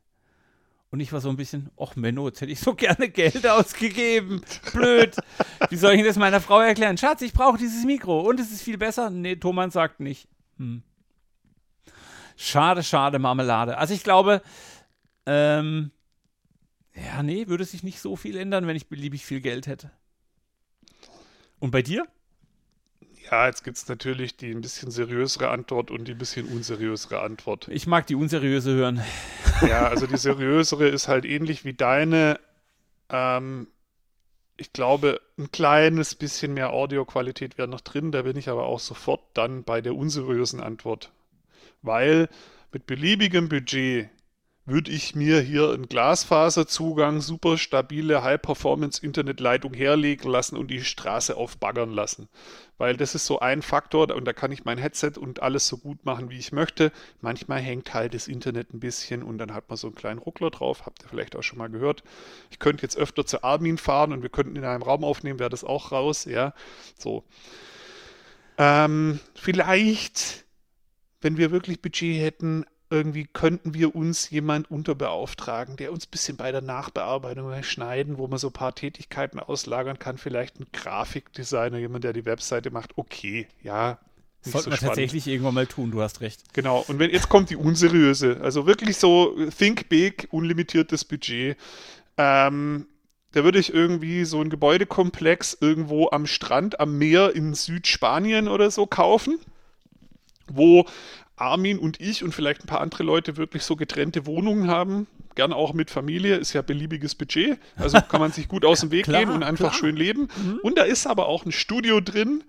[0.92, 4.42] Und ich war so ein bisschen, ach Menno, jetzt hätte ich so gerne Geld ausgegeben.
[4.74, 5.16] Blöd.
[5.70, 6.98] Wie soll ich das meiner Frau erklären?
[6.98, 9.10] Schatz, ich brauche dieses Mikro und es ist viel besser.
[9.10, 10.28] Nee, Thomas sagt nicht.
[10.58, 10.84] Hm.
[12.36, 13.78] Schade, schade, Marmelade.
[13.78, 14.42] Also ich glaube,
[15.26, 15.92] ähm,
[16.94, 19.92] ja, nee, würde sich nicht so viel ändern, wenn ich beliebig viel Geld hätte.
[21.60, 22.06] Und bei dir?
[23.32, 27.22] Ja, jetzt gibt es natürlich die ein bisschen seriösere Antwort und die ein bisschen unseriösere
[27.22, 27.70] Antwort.
[27.70, 29.02] Ich mag die unseriöse hören.
[29.62, 32.40] Ja, also die seriösere ist halt ähnlich wie deine.
[33.10, 33.68] Ähm,
[34.58, 38.12] ich glaube, ein kleines bisschen mehr Audioqualität wäre noch drin.
[38.12, 41.12] Da bin ich aber auch sofort dann bei der unseriösen Antwort.
[41.82, 42.28] Weil
[42.74, 44.10] mit beliebigem Budget
[44.72, 51.92] würde ich mir hier einen Glasfaserzugang, super stabile High-Performance-Internetleitung herlegen lassen und die Straße aufbaggern
[51.92, 52.30] lassen.
[52.78, 55.78] Weil das ist so ein Faktor und da kann ich mein Headset und alles so
[55.78, 56.94] gut machen, wie ich möchte.
[57.20, 60.52] Manchmal hängt halt das Internet ein bisschen und dann hat man so einen kleinen Ruckler
[60.52, 60.86] drauf.
[60.86, 62.04] Habt ihr vielleicht auch schon mal gehört.
[62.50, 65.50] Ich könnte jetzt öfter zu Armin fahren und wir könnten in einem Raum aufnehmen, wäre
[65.50, 66.24] das auch raus.
[66.24, 66.54] Ja,
[66.98, 67.26] so.
[68.58, 70.46] Ähm, vielleicht,
[71.20, 76.38] wenn wir wirklich Budget hätten, irgendwie könnten wir uns jemand unterbeauftragen, der uns ein bisschen
[76.38, 81.78] bei der Nachbearbeitung, Schneiden, wo man so ein paar Tätigkeiten auslagern kann, vielleicht ein Grafikdesigner,
[81.78, 83.98] jemand, der die Webseite macht, okay, ja.
[84.44, 84.96] Nicht Sollten so wir spannend.
[84.96, 86.54] tatsächlich irgendwann mal tun, du hast recht.
[86.54, 91.58] Genau, und wenn jetzt kommt die unseriöse, also wirklich so Think Big, unlimitiertes Budget.
[92.18, 92.88] Ähm,
[93.34, 98.70] da würde ich irgendwie so ein Gebäudekomplex irgendwo am Strand, am Meer in Südspanien oder
[98.72, 99.40] so kaufen,
[100.52, 100.86] wo
[101.42, 105.08] Armin und ich und vielleicht ein paar andere Leute wirklich so getrennte Wohnungen haben.
[105.36, 108.92] gern auch mit Familie, ist ja beliebiges Budget, also kann man sich gut aus dem
[108.92, 109.74] Weg Klar, gehen und einfach klar.
[109.74, 110.28] schön leben.
[110.62, 112.44] Und da ist aber auch ein Studio drin,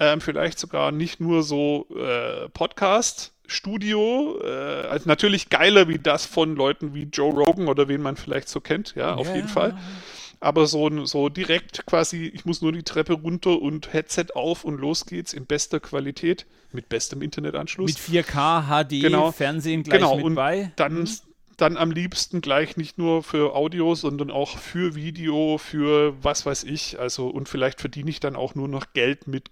[0.00, 3.32] ähm, vielleicht sogar nicht nur so äh, Podcast.
[3.50, 8.16] Studio, äh, also natürlich geiler wie das von Leuten wie Joe Rogan oder wen man
[8.16, 9.36] vielleicht so kennt, ja, auf Ja.
[9.36, 9.74] jeden Fall.
[10.40, 14.78] Aber so, so direkt quasi, ich muss nur die Treppe runter und Headset auf und
[14.78, 17.90] los geht's in bester Qualität mit bestem Internetanschluss.
[18.08, 19.32] Mit 4K, HD, Genau.
[19.32, 20.72] Fernsehen gleich genau, mit und bei.
[20.76, 21.08] dann,
[21.56, 26.64] dann am liebsten gleich nicht nur für Audio, sondern auch für Video, für was weiß
[26.64, 27.00] ich.
[27.00, 29.50] Also, und vielleicht verdiene ich dann auch nur noch Geld mit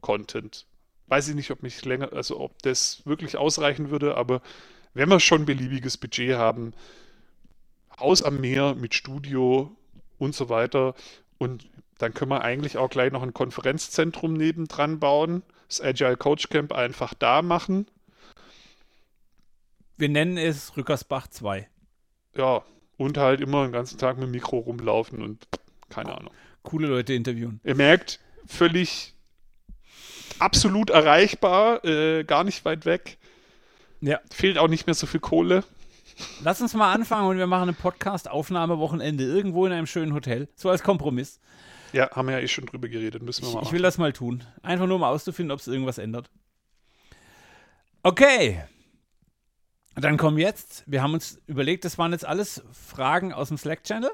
[0.00, 0.66] Content.
[1.06, 4.42] Weiß ich nicht, ob mich länger, also ob das wirklich ausreichen würde, aber
[4.94, 6.72] wenn wir schon beliebiges Budget haben,
[8.00, 9.76] Haus am Meer mit Studio
[10.18, 10.94] und so weiter.
[11.38, 16.48] Und dann können wir eigentlich auch gleich noch ein Konferenzzentrum nebendran bauen, das Agile Coach
[16.48, 17.86] Camp einfach da machen.
[19.96, 21.68] Wir nennen es Rückersbach 2.
[22.36, 22.62] Ja,
[22.96, 25.46] und halt immer den ganzen Tag mit dem Mikro rumlaufen und
[25.88, 26.32] keine Ahnung.
[26.62, 27.60] Coole Leute interviewen.
[27.64, 29.14] Ihr merkt, völlig
[30.38, 33.18] absolut erreichbar, äh, gar nicht weit weg.
[34.00, 34.20] Ja.
[34.30, 35.64] Fehlt auch nicht mehr so viel Kohle.
[36.42, 40.48] Lass uns mal anfangen und wir machen eine Podcast-Aufnahmewochenende irgendwo in einem schönen Hotel.
[40.56, 41.40] So als Kompromiss.
[41.92, 43.74] Ja, haben wir ja eh schon drüber geredet, müssen wir Ich, mal ich machen.
[43.74, 44.44] will das mal tun.
[44.62, 46.30] Einfach nur um auszufinden, ob es irgendwas ändert.
[48.02, 48.62] Okay.
[49.94, 54.10] Dann kommen jetzt, wir haben uns überlegt, das waren jetzt alles Fragen aus dem Slack-Channel.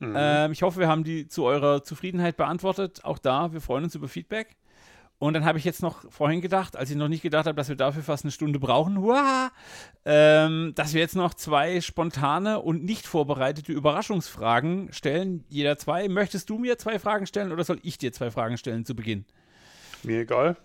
[0.00, 0.14] Mhm.
[0.16, 3.04] Ähm, ich hoffe, wir haben die zu eurer Zufriedenheit beantwortet.
[3.04, 4.56] Auch da, wir freuen uns über Feedback.
[5.24, 7.70] Und dann habe ich jetzt noch vorhin gedacht, als ich noch nicht gedacht habe, dass
[7.70, 9.52] wir dafür fast eine Stunde brauchen, huah,
[10.04, 15.42] ähm, dass wir jetzt noch zwei spontane und nicht vorbereitete Überraschungsfragen stellen.
[15.48, 16.08] Jeder zwei.
[16.10, 19.24] Möchtest du mir zwei Fragen stellen oder soll ich dir zwei Fragen stellen zu Beginn?
[20.02, 20.58] Mir egal.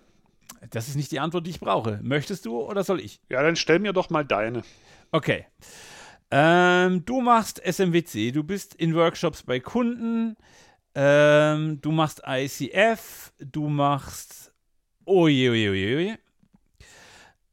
[0.72, 2.01] Das ist nicht die Antwort, die ich brauche.
[2.03, 3.22] Möchtest du oder soll ich?
[3.30, 4.64] Ja, dann stell mir doch mal deine.
[5.14, 5.45] Okay.
[6.32, 10.36] Ähm, du machst SMWC, du bist in Workshops bei Kunden,
[10.95, 14.49] ähm, du machst ICF, du machst.
[15.10, 16.20] Oje, oje, oje, oje.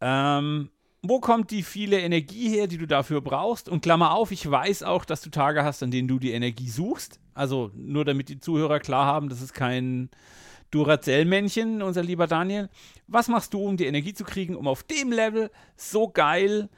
[0.02, 0.68] Ähm,
[1.00, 3.70] wo kommt die viele Energie her, die du dafür brauchst?
[3.70, 6.68] Und Klammer auf, ich weiß auch, dass du Tage hast, an denen du die Energie
[6.68, 7.18] suchst.
[7.32, 10.10] Also nur damit die Zuhörer klar haben, das ist kein
[10.70, 12.68] Duracell-Männchen, unser lieber Daniel.
[13.06, 16.68] Was machst du, um die Energie zu kriegen, um auf dem Level so geil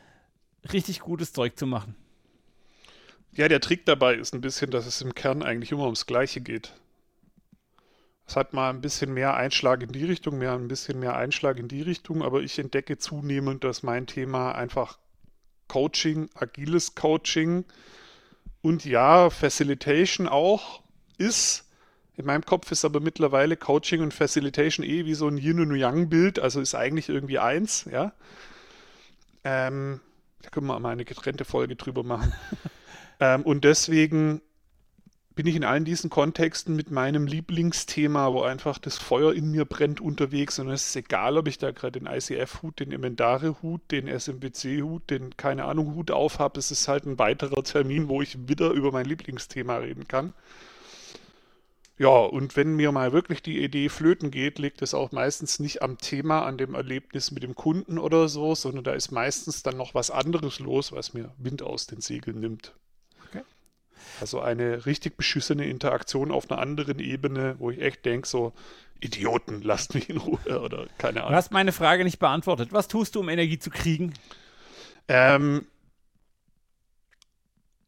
[0.72, 1.96] richtig gutes Zeug zu machen?
[3.32, 6.40] Ja, der Trick dabei ist ein bisschen, dass es im Kern eigentlich immer ums Gleiche
[6.40, 6.72] geht.
[8.28, 11.58] Es hat mal ein bisschen mehr Einschlag in die Richtung, mehr ein bisschen mehr Einschlag
[11.58, 14.98] in die Richtung, aber ich entdecke zunehmend, dass mein Thema einfach
[15.66, 17.64] Coaching, agiles Coaching
[18.60, 20.82] und ja, Facilitation auch
[21.16, 21.70] ist.
[22.18, 25.74] In meinem Kopf ist aber mittlerweile Coaching und Facilitation eh wie so ein Yin und
[25.74, 28.12] Yang-Bild, also ist eigentlich irgendwie eins, ja.
[29.42, 30.00] Ähm,
[30.42, 32.34] da können wir mal eine getrennte Folge drüber machen.
[33.20, 34.42] ähm, und deswegen
[35.38, 39.66] bin ich in allen diesen Kontexten mit meinem Lieblingsthema, wo einfach das Feuer in mir
[39.66, 40.58] brennt, unterwegs.
[40.58, 45.36] Und es ist egal, ob ich da gerade den ICF-Hut, den Emendare-Hut, den SMBC-Hut, den
[45.36, 46.58] keine Ahnung Hut auf habe.
[46.58, 50.32] Es ist halt ein weiterer Termin, wo ich wieder über mein Lieblingsthema reden kann.
[51.98, 55.82] Ja, und wenn mir mal wirklich die Idee flöten geht, liegt es auch meistens nicht
[55.82, 59.76] am Thema, an dem Erlebnis mit dem Kunden oder so, sondern da ist meistens dann
[59.76, 62.74] noch was anderes los, was mir Wind aus den Segeln nimmt.
[64.20, 68.52] Also eine richtig beschissene Interaktion auf einer anderen Ebene, wo ich echt denke, so,
[69.00, 71.36] Idioten, lasst mich in Ruhe oder keine Du Ahnung.
[71.36, 72.72] hast meine Frage nicht beantwortet.
[72.72, 74.12] Was tust du, um Energie zu kriegen?
[75.08, 75.66] Ähm,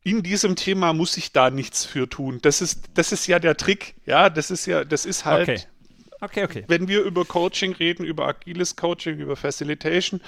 [0.03, 2.39] in diesem Thema muss ich da nichts für tun.
[2.43, 3.95] Das ist, das ist ja der Trick.
[4.07, 5.61] Ja, das ist ja, das ist halt, Okay.
[6.23, 6.65] Okay, okay.
[6.69, 10.21] wenn wir über Coaching reden, über agiles Coaching, über Facilitation,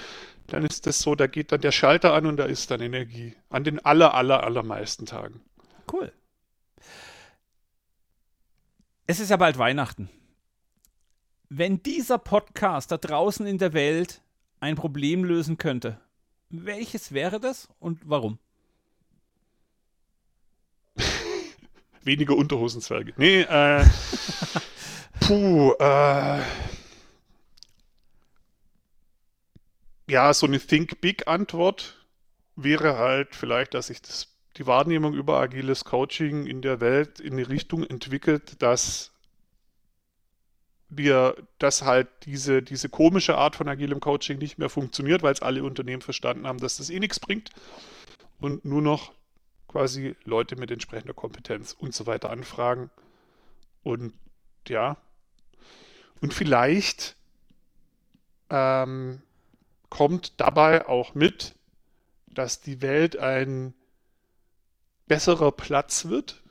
[0.47, 3.35] dann ist das so, da geht dann der Schalter an und da ist dann Energie.
[3.49, 5.41] An den aller, aller, allermeisten Tagen.
[5.91, 6.11] Cool.
[9.05, 10.09] Es ist ja bald Weihnachten.
[11.49, 14.21] Wenn dieser Podcast da draußen in der Welt
[14.59, 15.99] ein Problem lösen könnte,
[16.49, 18.39] welches wäre das und warum?
[22.03, 23.13] Weniger Unterhosenzwerge.
[23.17, 23.85] Nee, äh,
[25.19, 26.41] puh, äh,
[30.07, 32.05] ja, so eine Think Big Antwort
[32.55, 37.33] wäre halt vielleicht, dass sich das, die Wahrnehmung über agiles Coaching in der Welt in
[37.33, 39.11] eine Richtung entwickelt, dass
[40.89, 45.41] wir, dass halt diese, diese komische Art von agilem Coaching nicht mehr funktioniert, weil es
[45.41, 47.49] alle Unternehmen verstanden haben, dass das eh nichts bringt
[48.39, 49.11] und nur noch
[49.67, 52.91] quasi Leute mit entsprechender Kompetenz und so weiter anfragen.
[53.81, 54.13] Und
[54.67, 54.97] ja,
[56.21, 57.15] und vielleicht
[58.49, 59.21] ähm,
[59.89, 61.55] kommt dabei auch mit,
[62.27, 63.73] dass die Welt ein
[65.07, 66.41] besserer Platz wird,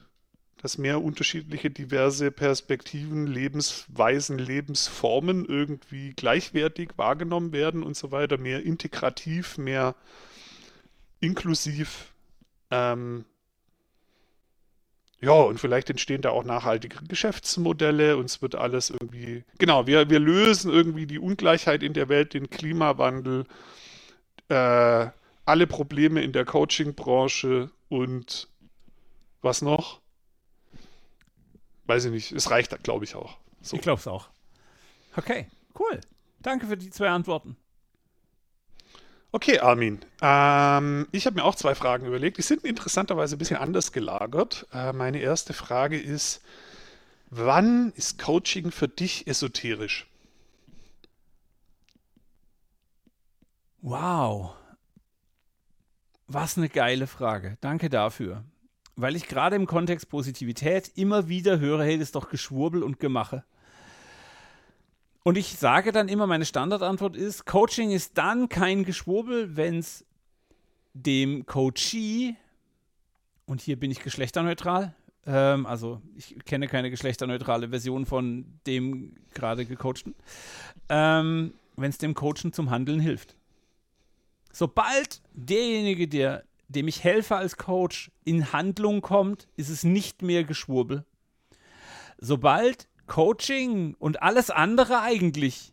[0.63, 8.63] dass mehr unterschiedliche, diverse Perspektiven, Lebensweisen, Lebensformen irgendwie gleichwertig wahrgenommen werden und so weiter, mehr
[8.63, 9.97] integrativ, mehr
[11.19, 12.13] inklusiv.
[12.71, 13.25] Ähm,
[15.21, 19.45] ja, und vielleicht entstehen da auch nachhaltige Geschäftsmodelle und es wird alles irgendwie.
[19.59, 23.47] Genau, wir, wir lösen irgendwie die Ungleichheit in der Welt, den Klimawandel,
[24.49, 25.07] äh,
[25.45, 28.49] alle Probleme in der Coaching-Branche und
[29.43, 30.01] was noch?
[31.85, 32.33] Weiß ich nicht.
[32.33, 33.37] Es reicht, glaube ich, auch.
[33.61, 33.77] So.
[33.77, 34.31] Ich glaube es auch.
[35.15, 35.47] Okay,
[35.79, 36.01] cool.
[36.41, 37.57] Danke für die zwei Antworten.
[39.31, 40.01] Okay, Armin.
[40.23, 42.39] Ähm, ich habe mir auch zwei Fragen überlegt.
[42.39, 44.67] Die sind interessanterweise ein bisschen anders gelagert.
[44.73, 46.41] Äh, meine erste Frage ist,
[47.29, 50.07] wann ist Coaching für dich esoterisch?
[53.83, 54.55] Wow.
[56.33, 57.59] Was eine geile Frage.
[57.61, 58.43] Danke dafür.
[58.97, 62.99] Weil ich gerade im Kontext Positivität immer wieder höre, hey, das ist doch Geschwurbel und
[63.01, 63.45] Gemache.
[65.25, 70.07] Und ich sage dann immer, meine Standardantwort ist, Coaching ist dann kein Geschwurbel, wenn es
[70.95, 72.35] dem Coachee,
[73.45, 74.95] und hier bin ich geschlechterneutral,
[75.27, 80.15] ähm, also ich kenne keine geschlechterneutrale Version von dem gerade gecoachten,
[80.89, 83.37] ähm, wenn es dem Coachen zum Handeln hilft.
[84.53, 90.45] Sobald derjenige, der, dem ich helfe als Coach, in Handlung kommt, ist es nicht mehr
[90.45, 91.05] Geschwurbel.
[92.19, 95.73] Sobald Coaching und alles andere eigentlich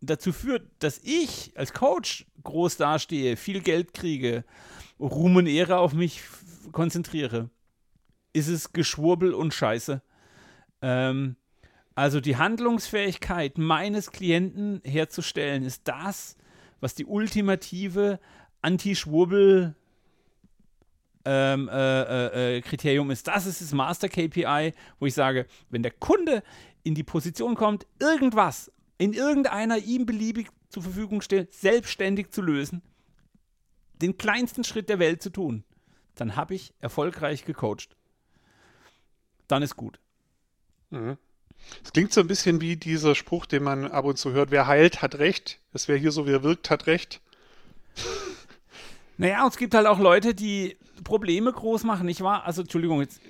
[0.00, 4.44] dazu führt, dass ich als Coach groß dastehe, viel Geld kriege,
[5.00, 6.20] Ruhm und Ehre auf mich
[6.72, 7.50] konzentriere,
[8.32, 10.02] ist es Geschwurbel und Scheiße.
[10.80, 11.36] Ähm,
[11.94, 16.36] also die Handlungsfähigkeit meines Klienten herzustellen, ist das,
[16.82, 18.18] was die ultimative
[18.60, 19.74] Anti-Schwurbel
[21.24, 23.28] ähm, äh, äh, äh, Kriterium ist.
[23.28, 26.42] Das ist das Master KPI, wo ich sage, wenn der Kunde
[26.82, 32.82] in die Position kommt, irgendwas in irgendeiner ihm beliebig zur Verfügung steht, selbstständig zu lösen,
[33.94, 35.62] den kleinsten Schritt der Welt zu tun,
[36.16, 37.96] dann habe ich erfolgreich gecoacht.
[39.46, 40.00] Dann ist gut.
[40.90, 41.16] Mhm.
[41.84, 44.66] Es klingt so ein bisschen wie dieser Spruch, den man ab und zu hört, wer
[44.66, 45.58] heilt, hat recht.
[45.72, 47.20] Das wäre hier so, wer wirkt, hat recht.
[49.16, 52.08] Naja, und es gibt halt auch Leute, die Probleme groß machen.
[52.08, 53.20] Ich war, also Entschuldigung, jetzt,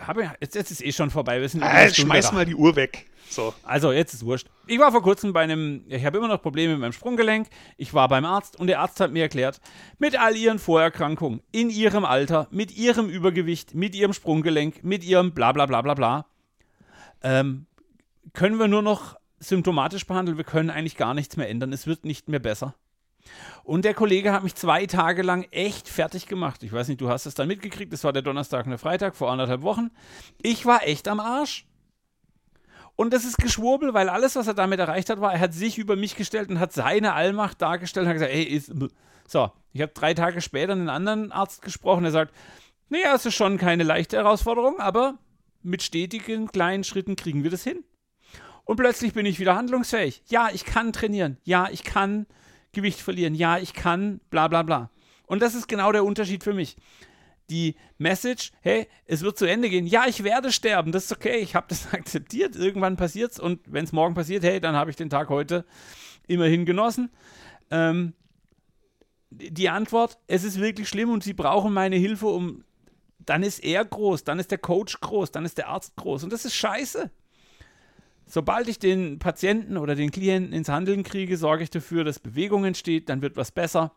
[0.00, 1.40] habe, jetzt, jetzt ist eh schon vorbei.
[1.40, 3.06] Wir sind ah, schmeiß mal die Uhr weg.
[3.28, 3.54] So.
[3.62, 4.48] Also, jetzt ist wurscht.
[4.66, 7.48] Ich war vor kurzem bei einem, ich habe immer noch Probleme mit meinem Sprunggelenk.
[7.78, 9.60] Ich war beim Arzt und der Arzt hat mir erklärt,
[9.98, 15.32] mit all ihren Vorerkrankungen, in ihrem Alter, mit ihrem Übergewicht, mit ihrem Sprunggelenk, mit ihrem
[15.32, 16.26] bla bla bla bla bla,
[17.22, 17.66] ähm,
[18.32, 20.36] können wir nur noch symptomatisch behandeln.
[20.36, 21.72] Wir können eigentlich gar nichts mehr ändern.
[21.72, 22.74] Es wird nicht mehr besser.
[23.64, 26.62] Und der Kollege hat mich zwei Tage lang echt fertig gemacht.
[26.62, 27.92] Ich weiß nicht, du hast es dann mitgekriegt.
[27.92, 29.90] Das war der Donnerstag und der Freitag vor anderthalb Wochen.
[30.40, 31.66] Ich war echt am Arsch.
[32.96, 35.78] Und das ist Geschwurbel, weil alles, was er damit erreicht hat, war, er hat sich
[35.78, 38.72] über mich gestellt und hat seine Allmacht dargestellt und hat gesagt, ey, ist.
[39.26, 42.34] So, ich habe drei Tage später einen anderen Arzt gesprochen, der sagt,
[42.90, 45.14] naja, es ist schon keine leichte Herausforderung, aber
[45.62, 47.82] mit stetigen kleinen Schritten kriegen wir das hin.
[48.64, 50.22] Und plötzlich bin ich wieder handlungsfähig.
[50.28, 51.38] Ja, ich kann trainieren.
[51.44, 52.26] Ja, ich kann
[52.72, 53.34] Gewicht verlieren.
[53.34, 54.90] Ja, ich kann, bla bla bla.
[55.26, 56.76] Und das ist genau der Unterschied für mich.
[57.50, 59.86] Die Message, hey, es wird zu Ende gehen.
[59.86, 60.92] Ja, ich werde sterben.
[60.92, 61.38] Das ist okay.
[61.38, 62.56] Ich habe das akzeptiert.
[62.56, 63.40] Irgendwann passiert es.
[63.40, 65.64] Und wenn es morgen passiert, hey, dann habe ich den Tag heute
[66.28, 67.10] immerhin genossen.
[67.70, 68.14] Ähm,
[69.30, 72.64] die Antwort, es ist wirklich schlimm und sie brauchen meine Hilfe, um.
[73.24, 76.24] Dann ist er groß, dann ist der Coach groß, dann ist der Arzt groß.
[76.24, 77.08] Und das ist scheiße.
[78.32, 82.64] Sobald ich den Patienten oder den Klienten ins Handeln kriege, sorge ich dafür, dass Bewegung
[82.64, 83.92] entsteht, dann wird was besser.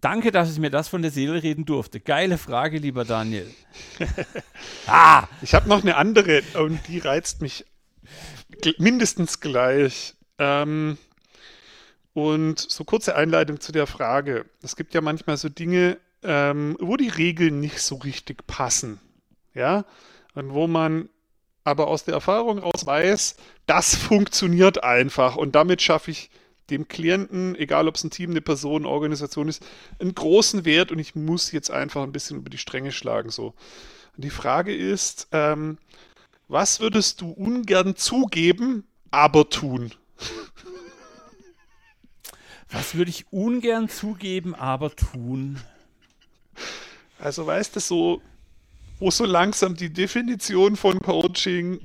[0.00, 2.00] Danke, dass ich mir das von der Seele reden durfte.
[2.00, 3.48] Geile Frage, lieber Daniel.
[4.88, 5.28] ah!
[5.42, 7.66] Ich habe noch eine andere und die reizt mich
[8.78, 10.16] mindestens gleich.
[10.38, 10.98] Ähm,
[12.14, 14.46] und so kurze Einleitung zu der Frage.
[14.60, 18.98] Es gibt ja manchmal so Dinge, ähm, wo die Regeln nicht so richtig passen.
[19.54, 19.84] Ja,
[20.34, 21.08] und wo man
[21.64, 26.30] aber aus der Erfahrung aus weiß, das funktioniert einfach und damit schaffe ich
[26.70, 29.64] dem Klienten, egal ob es ein Team, eine Person, eine Organisation ist,
[29.98, 33.30] einen großen Wert und ich muss jetzt einfach ein bisschen über die Stränge schlagen.
[33.30, 33.54] So.
[34.16, 35.78] Und die Frage ist, ähm,
[36.48, 39.92] was würdest du ungern zugeben, aber tun?
[42.70, 45.60] Was würde ich ungern zugeben, aber tun?
[47.18, 48.22] Also weißt du, so
[49.02, 51.80] wo so langsam die Definition von Coaching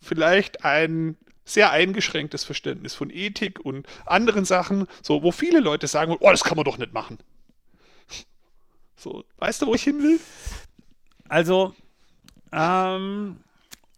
[0.00, 6.16] vielleicht ein sehr eingeschränktes Verständnis von Ethik und anderen Sachen, so wo viele Leute sagen,
[6.18, 7.18] oh, das kann man doch nicht machen.
[8.96, 10.18] So, weißt du, wo ich hin will?
[11.28, 11.74] Also,
[12.52, 13.36] ähm,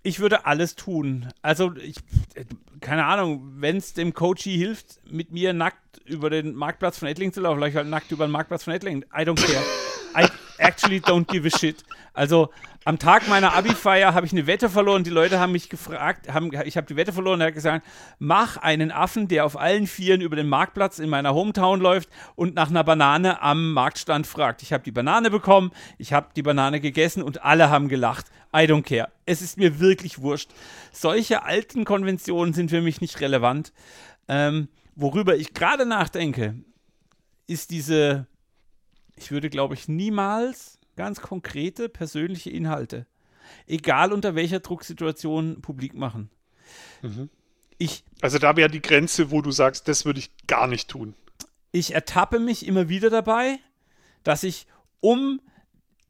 [0.03, 1.29] ich würde alles tun.
[1.43, 1.95] Also, ich,
[2.81, 7.33] keine Ahnung, wenn es dem Coachy hilft, mit mir nackt über den Marktplatz von Ettling
[7.33, 9.05] zu laufen, vielleicht halt nackt über den Marktplatz von Ettling.
[9.17, 9.65] I don't care.
[10.19, 11.85] I actually don't give a shit.
[12.13, 12.51] Also,
[12.85, 15.05] am Tag meiner Abi-Feier habe ich eine Wette verloren.
[15.05, 17.87] Die Leute haben mich gefragt, haben, ich habe die Wette verloren und er hat gesagt,
[18.19, 22.55] mach einen Affen, der auf allen Vieren über den Marktplatz in meiner Hometown läuft und
[22.55, 24.63] nach einer Banane am Marktstand fragt.
[24.63, 28.27] Ich habe die Banane bekommen, ich habe die Banane gegessen und alle haben gelacht.
[28.55, 29.11] I don't care.
[29.27, 30.51] Es ist mir wirklich wurscht.
[30.91, 33.73] Solche alten Konventionen sind für mich nicht relevant.
[34.29, 36.55] Ähm, worüber ich gerade nachdenke,
[37.47, 38.27] ist diese,
[39.19, 43.07] ich würde glaube ich niemals ganz konkrete persönliche Inhalte,
[43.67, 46.31] egal unter welcher Drucksituation, publik machen.
[47.03, 47.31] Mhm.
[47.79, 51.15] Ich, also da wäre die Grenze, wo du sagst, das würde ich gar nicht tun.
[51.71, 53.59] Ich ertappe mich immer wieder dabei,
[54.25, 54.67] dass ich,
[55.01, 55.41] um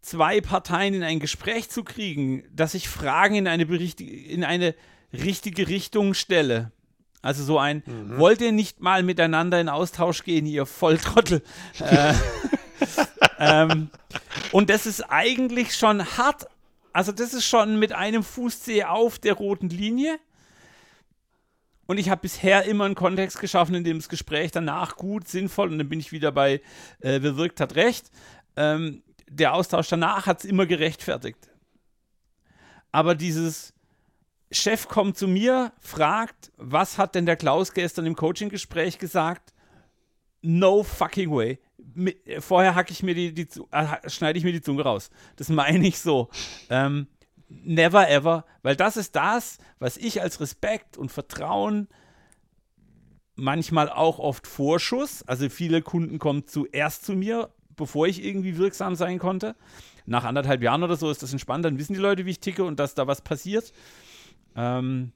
[0.00, 4.74] zwei Parteien in ein Gespräch zu kriegen, dass ich Fragen in eine, in eine
[5.12, 6.72] richtige Richtung stelle.
[7.20, 8.16] Also so ein, mhm.
[8.16, 11.42] wollt ihr nicht mal miteinander in Austausch gehen, ihr Volltrottel?
[11.80, 12.14] äh,
[13.39, 13.91] ähm,
[14.53, 16.47] und das ist eigentlich schon hart.
[16.93, 20.18] Also, das ist schon mit einem Fußzeh auf der roten Linie.
[21.87, 25.70] Und ich habe bisher immer einen Kontext geschaffen, in dem das Gespräch danach gut, sinnvoll,
[25.70, 26.61] und dann bin ich wieder bei
[27.01, 28.11] äh, bewirkt hat recht.
[28.57, 31.49] Ähm, der Austausch danach hat es immer gerechtfertigt.
[32.93, 33.72] Aber dieses
[34.51, 39.55] Chef kommt zu mir, fragt, was hat denn der Klaus gestern im Coaching-Gespräch gesagt?
[40.43, 41.59] No fucking way
[42.40, 45.11] vorher hacke ich mir die, die äh, schneide ich mir die Zunge raus.
[45.36, 46.28] Das meine ich so.
[46.70, 47.09] Ähm,
[47.49, 51.88] never ever, weil das ist das, was ich als Respekt und Vertrauen
[53.38, 58.96] manchmal auch oft Vorschuss, also viele Kunden kommen zuerst zu mir, bevor ich irgendwie wirksam
[58.96, 59.55] sein konnte.
[60.07, 62.64] Nach anderthalb Jahren oder so ist das entspannt, dann wissen die Leute, wie ich ticke
[62.64, 63.72] und dass da was passiert.
[64.57, 65.12] Ähm,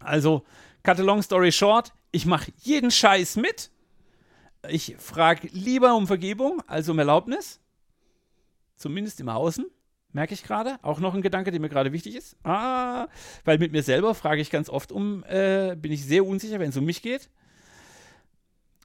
[0.00, 0.44] also,
[0.82, 3.70] cut a long story short, ich mache jeden Scheiß mit,
[4.68, 7.60] ich frage lieber um Vergebung als um Erlaubnis.
[8.76, 9.66] Zumindest im Außen,
[10.12, 10.78] merke ich gerade.
[10.82, 12.36] Auch noch ein Gedanke, der mir gerade wichtig ist.
[12.44, 13.08] Ah,
[13.44, 16.70] weil mit mir selber frage ich ganz oft um, äh, bin ich sehr unsicher, wenn
[16.70, 17.30] es um mich geht.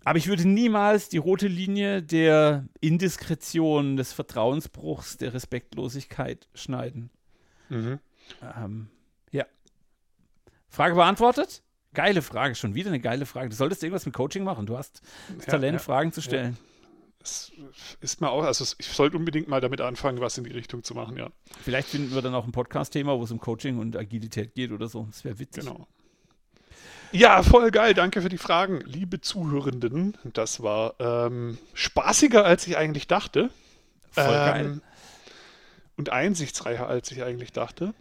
[0.04, 7.10] Aber ich würde niemals die rote Linie der Indiskretion, des Vertrauensbruchs, der Respektlosigkeit schneiden.
[7.70, 8.00] Mhm.
[8.56, 8.90] Ähm,
[9.32, 9.46] ja.
[10.70, 11.64] Frage beantwortet?
[11.96, 13.50] Geile Frage, schon wieder eine geile Frage.
[13.50, 14.66] Du solltest irgendwas mit Coaching machen.
[14.66, 15.02] Du hast
[15.36, 16.58] das ja, Talent, ja, Fragen zu stellen.
[17.20, 17.52] Das
[18.02, 20.94] ist mir auch, also ich sollte unbedingt mal damit anfangen, was in die Richtung zu
[20.94, 21.30] machen, ja.
[21.64, 24.88] Vielleicht finden wir dann auch ein Podcast-Thema, wo es um Coaching und Agilität geht oder
[24.88, 25.08] so.
[25.10, 25.66] Das wäre witzig.
[25.66, 25.88] Genau.
[27.12, 27.94] Ja, voll geil.
[27.94, 30.18] Danke für die Fragen, liebe Zuhörenden.
[30.34, 33.50] Das war ähm, spaßiger, als ich eigentlich dachte.
[34.12, 34.82] Voll ähm, geil.
[35.98, 37.94] Und einsichtsreicher, als ich eigentlich dachte.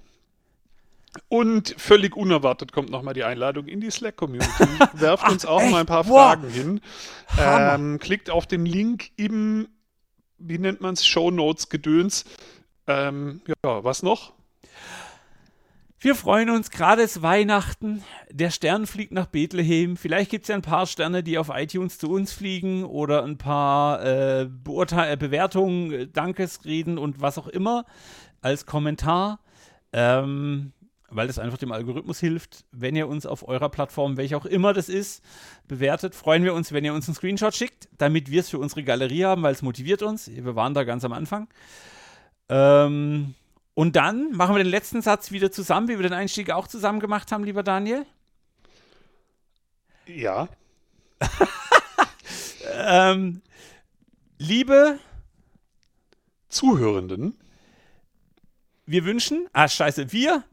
[1.28, 4.64] Und völlig unerwartet kommt nochmal die Einladung in die Slack-Community.
[4.94, 5.70] Werft uns auch echt?
[5.70, 6.32] mal ein paar wow.
[6.32, 6.80] Fragen hin.
[7.38, 9.68] Ähm, klickt auf den Link im,
[10.38, 12.24] wie nennt man es, Show Notes Gedöns.
[12.86, 14.32] Ähm, ja, was noch?
[16.04, 18.02] Wir freuen uns, gerade ist Weihnachten.
[18.30, 19.96] Der Stern fliegt nach Bethlehem.
[19.96, 23.38] Vielleicht gibt es ja ein paar Sterne, die auf iTunes zu uns fliegen oder ein
[23.38, 27.86] paar äh, äh Bewertungen, Dankesreden und was auch immer
[28.42, 29.40] als Kommentar.
[29.94, 30.74] Ähm,
[31.14, 32.64] weil das einfach dem Algorithmus hilft.
[32.72, 35.22] Wenn ihr uns auf eurer Plattform, welche auch immer das ist,
[35.68, 38.82] bewertet, freuen wir uns, wenn ihr uns einen Screenshot schickt, damit wir es für unsere
[38.82, 40.28] Galerie haben, weil es motiviert uns.
[40.28, 41.48] Wir waren da ganz am Anfang.
[42.48, 43.34] Ähm,
[43.74, 47.00] und dann machen wir den letzten Satz wieder zusammen, wie wir den Einstieg auch zusammen
[47.00, 48.06] gemacht haben, lieber Daniel.
[50.06, 50.48] Ja.
[52.72, 53.40] ähm,
[54.38, 54.98] liebe
[56.48, 57.38] Zuhörenden,
[58.86, 60.44] wir wünschen, ah scheiße, wir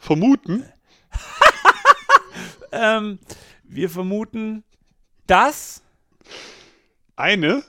[0.00, 0.64] vermuten?
[2.72, 3.20] ähm,
[3.62, 4.64] wir vermuten,
[5.26, 5.82] dass
[7.14, 7.62] eine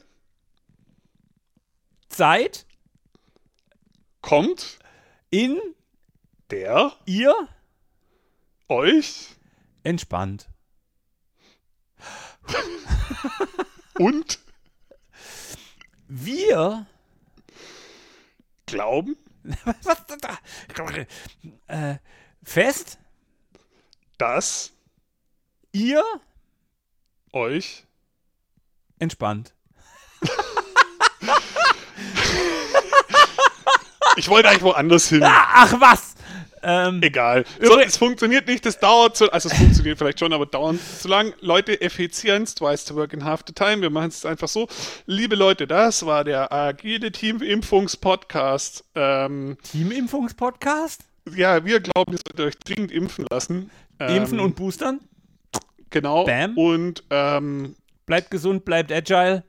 [2.09, 2.65] Zeit
[4.21, 4.79] kommt,
[5.29, 5.59] in
[6.49, 7.33] der ihr
[8.67, 9.35] euch
[9.83, 10.49] entspannt.
[13.97, 14.39] Und
[16.07, 16.85] wir
[18.65, 19.17] glauben?
[21.67, 21.97] Äh,
[22.43, 22.97] fest,
[24.17, 24.71] dass
[25.71, 26.03] ihr
[27.33, 27.85] euch
[28.99, 29.53] entspannt.
[34.17, 35.23] ich wollte eigentlich woanders hin.
[35.23, 36.15] ach was!
[36.63, 37.43] Ähm, Egal.
[37.59, 41.07] So, es funktioniert nicht, es dauert zu, also es funktioniert vielleicht schon, aber dauernd zu
[41.07, 41.33] lang.
[41.39, 43.81] Leute, Effizienz, twice to work in half the time.
[43.81, 44.67] Wir machen es einfach so.
[45.07, 48.83] Liebe Leute, das war der agile Team-Impfungs-Podcast.
[48.93, 51.01] Ähm, Teamimpfungspodcast?
[51.35, 53.69] Ja, wir glauben, ihr solltet euch dringend impfen lassen.
[53.99, 54.99] Ähm, Impfen und boostern?
[55.89, 56.25] Genau.
[56.25, 56.57] Bam.
[56.57, 57.75] Und ähm,
[58.05, 59.43] Bleibt gesund, bleibt agile.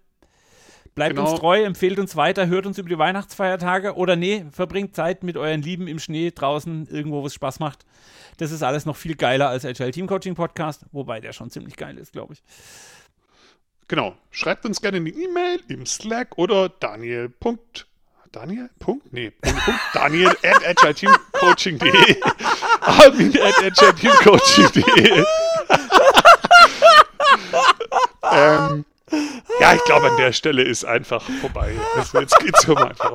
[0.95, 1.31] Bleibt Genau.
[1.31, 5.39] uns treu, empfehlt uns weiter, hört uns über die Weihnachtsfeiertage oder nee, verbringt Zeit mit
[5.39, 7.87] euren Lieben im Schnee draußen, irgendwo, wo es Spaß macht.
[8.37, 11.77] Das ist alles noch viel geiler als Agile Team Coaching Podcast, wobei der schon ziemlich
[11.77, 12.43] geil ist, glaube ich.
[13.89, 14.15] genau.
[14.31, 17.31] Schreibt uns gerne eine E-Mail im Slack oder Daniel.
[18.33, 18.71] Daniel?
[18.79, 19.13] Punkt?
[19.13, 19.31] Nee.
[19.31, 22.17] Punkt, Punkt, Daniel at agileteamcoaching.de
[22.81, 25.25] Armin at agileteamcoaching.de
[28.33, 28.85] ähm,
[29.61, 31.75] ja, ich glaube, an der Stelle ist einfach vorbei.
[31.97, 33.11] Jetzt geht's hier mal einfach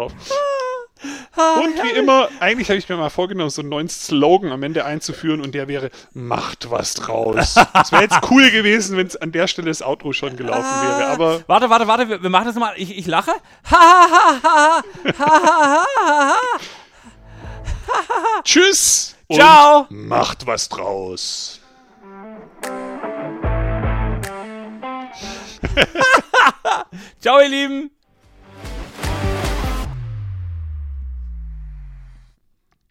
[1.36, 1.64] auf.
[1.64, 4.86] Und wie immer, eigentlich habe ich mir mal vorgenommen, so einen neuen Slogan am Ende
[4.86, 7.56] einzuführen und der wäre, macht was draus.
[7.74, 11.08] Es wäre jetzt cool gewesen, wenn es an der Stelle das Outro schon gelaufen wäre,
[11.08, 12.74] aber Warte, warte, warte, wir, wir machen das mal.
[12.78, 13.32] Ich, ich lache.
[13.32, 13.38] Ha,
[13.72, 14.82] ha, ha, ha,
[15.20, 16.34] ha, ha, ha,
[17.88, 18.42] ha.
[18.44, 19.86] tschüss und Ciao.
[19.90, 21.60] macht was draus.
[27.20, 27.92] Ciao, ihr Lieben.